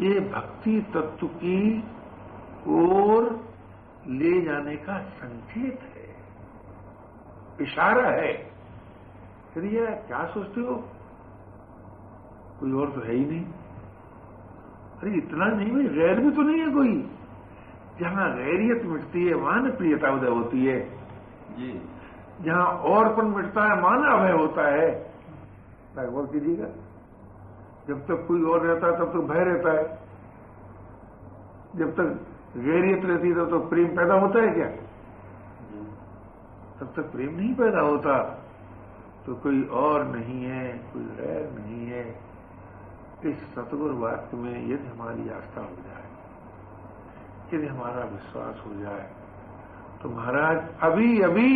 ये 0.00 0.20
भक्ति 0.20 0.86
तत्व 0.94 1.26
की 1.26 1.84
ओर 2.68 3.48
ले 4.06 4.42
जाने 4.42 4.76
का 4.76 4.98
संकेत 4.98 5.80
है। 5.82 6.16
इशारा 7.64 8.08
है। 8.08 8.57
फिर 9.58 9.66
ये 9.66 9.86
क्या 10.06 10.24
सोचते 10.24 10.60
हो? 10.60 10.74
कोई 12.60 12.72
और 12.72 12.90
तो 12.90 13.00
है 13.00 13.14
ही 13.14 13.24
नहीं। 13.24 13.44
अरे 14.98 15.14
इतना 15.18 15.46
नहीं 15.46 15.72
भाई 15.72 15.88
गैर 15.94 16.20
भी 16.20 16.30
तो 16.30 16.42
नहीं 16.42 16.60
है 16.60 16.70
कोई। 16.70 17.10
जहाँ 18.00 18.26
गैरियत 18.36 18.84
मिटती 18.84 19.26
है 19.26 19.34
वहाँ 19.34 19.62
न 19.62 19.70
प्रियता 19.70 20.10
उदय 20.10 20.28
होती 20.28 20.66
है। 20.66 20.78
जी। 21.56 21.82
जहाँ 22.40 22.66
औरपन 22.66 23.26
मिटता 23.26 23.64
है 23.64 23.80
माना 23.82 24.12
अभय 24.12 24.32
होता 24.32 24.68
है। 24.68 24.88
गौर 26.10 26.26
कीजिएगा। 26.26 26.68
जब 27.88 28.06
तक 28.06 28.24
कोई 28.28 28.42
और 28.44 28.66
रहता 28.66 28.86
है 28.86 28.98
तब 28.98 29.12
तक 29.12 29.28
भय 29.34 29.44
रहता 29.44 29.78
है। 29.78 29.84
जब 31.76 31.94
तक 31.94 32.08
गैरियत 32.56 33.04
रहती 33.04 33.28
है 33.28 33.34
तब 33.34 33.58
तक 33.58 33.68
प्रेम 33.70 33.96
पैदा 33.96 34.14
होता 34.14 34.42
है 34.42 34.50
क्या? 34.50 34.70
तब 36.80 36.92
तक 36.96 37.12
प्रेम 37.12 37.36
नहीं 37.36 37.54
पैदा 37.54 37.80
होता। 37.80 38.37
तो 39.28 39.34
कोई 39.36 39.62
और 39.76 40.04
नहीं 40.06 40.44
है, 40.44 40.66
कोई 40.92 41.02
गैर 41.16 41.48
नहीं 41.54 41.86
है। 41.86 42.04
इस 43.28 43.40
सतगुर 43.54 43.92
वाक्य 44.00 44.36
में 44.36 44.52
यदि 44.52 44.86
हमारी 44.88 45.28
आस्था 45.30 45.60
हो 45.60 45.76
जाए, 45.78 46.06
यदि 47.52 47.66
हमारा 47.66 48.04
विश्वास 48.06 48.62
हो 48.66 48.72
जाए 48.74 49.04
तो 50.02 50.10
महाराज 50.10 50.58
अभी 50.82 51.20
अभी 51.22 51.52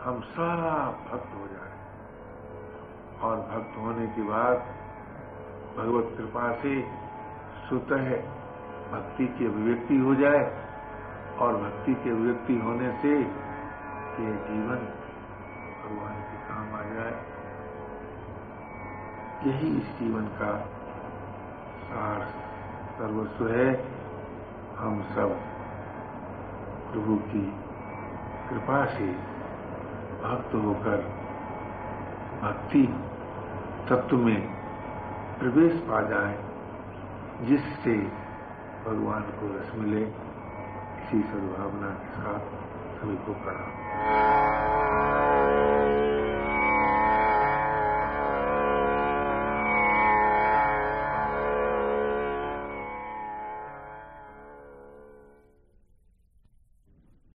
हम 0.00 0.20
सब 0.30 1.04
भक्त 1.10 1.34
हो 1.34 1.46
जाए। 1.46 1.74
और 3.20 3.36
भक्त 3.50 3.76
होने 3.78 4.06
के 4.08 4.22
बाद 4.22 4.56
भगवत 5.76 6.14
कृपा 6.16 6.46
से 6.62 6.74
स्वतः 7.66 8.08
भक्ति 8.92 9.26
की 9.26 9.46
अभिव्यक्ति 9.46 9.96
हो 9.98 10.14
जाए 10.14 10.40
और 11.38 11.56
भक्ति 11.56 11.94
की 11.94 12.10
अभिव्यक्ति 12.10 12.58
होने 12.60 12.92
से 13.02 13.12
ये 13.12 14.32
जीवन 14.48 14.88
यही 19.46 19.68
इस 19.78 19.98
जीवन 19.98 20.24
का 20.26 20.50
सार 21.82 22.24
सर्वस्व 22.98 23.48
है। 23.48 23.68
हम 24.76 25.02
सब 25.02 25.30
प्रभु 26.92 27.16
की 27.16 27.44
कृपा 28.48 28.84
से 28.84 29.06
भक्त 30.22 30.54
होकर 30.54 30.98
भक्ति 32.42 32.82
तत्व 33.88 34.16
में 34.16 34.40
प्रवेश 35.38 35.80
पा 35.80 36.02
जाए, 36.02 36.36
जिससे 37.42 37.96
भगवान 38.86 39.22
को 39.22 39.58
रस 39.58 39.72
मिले। 39.74 40.02
इसी 40.02 41.22
सद्भावना 41.22 41.90
के 41.90 42.12
साथ 42.12 42.40
सभी 43.00 43.16
को 43.16 43.32
प्रणाम। 43.32 44.79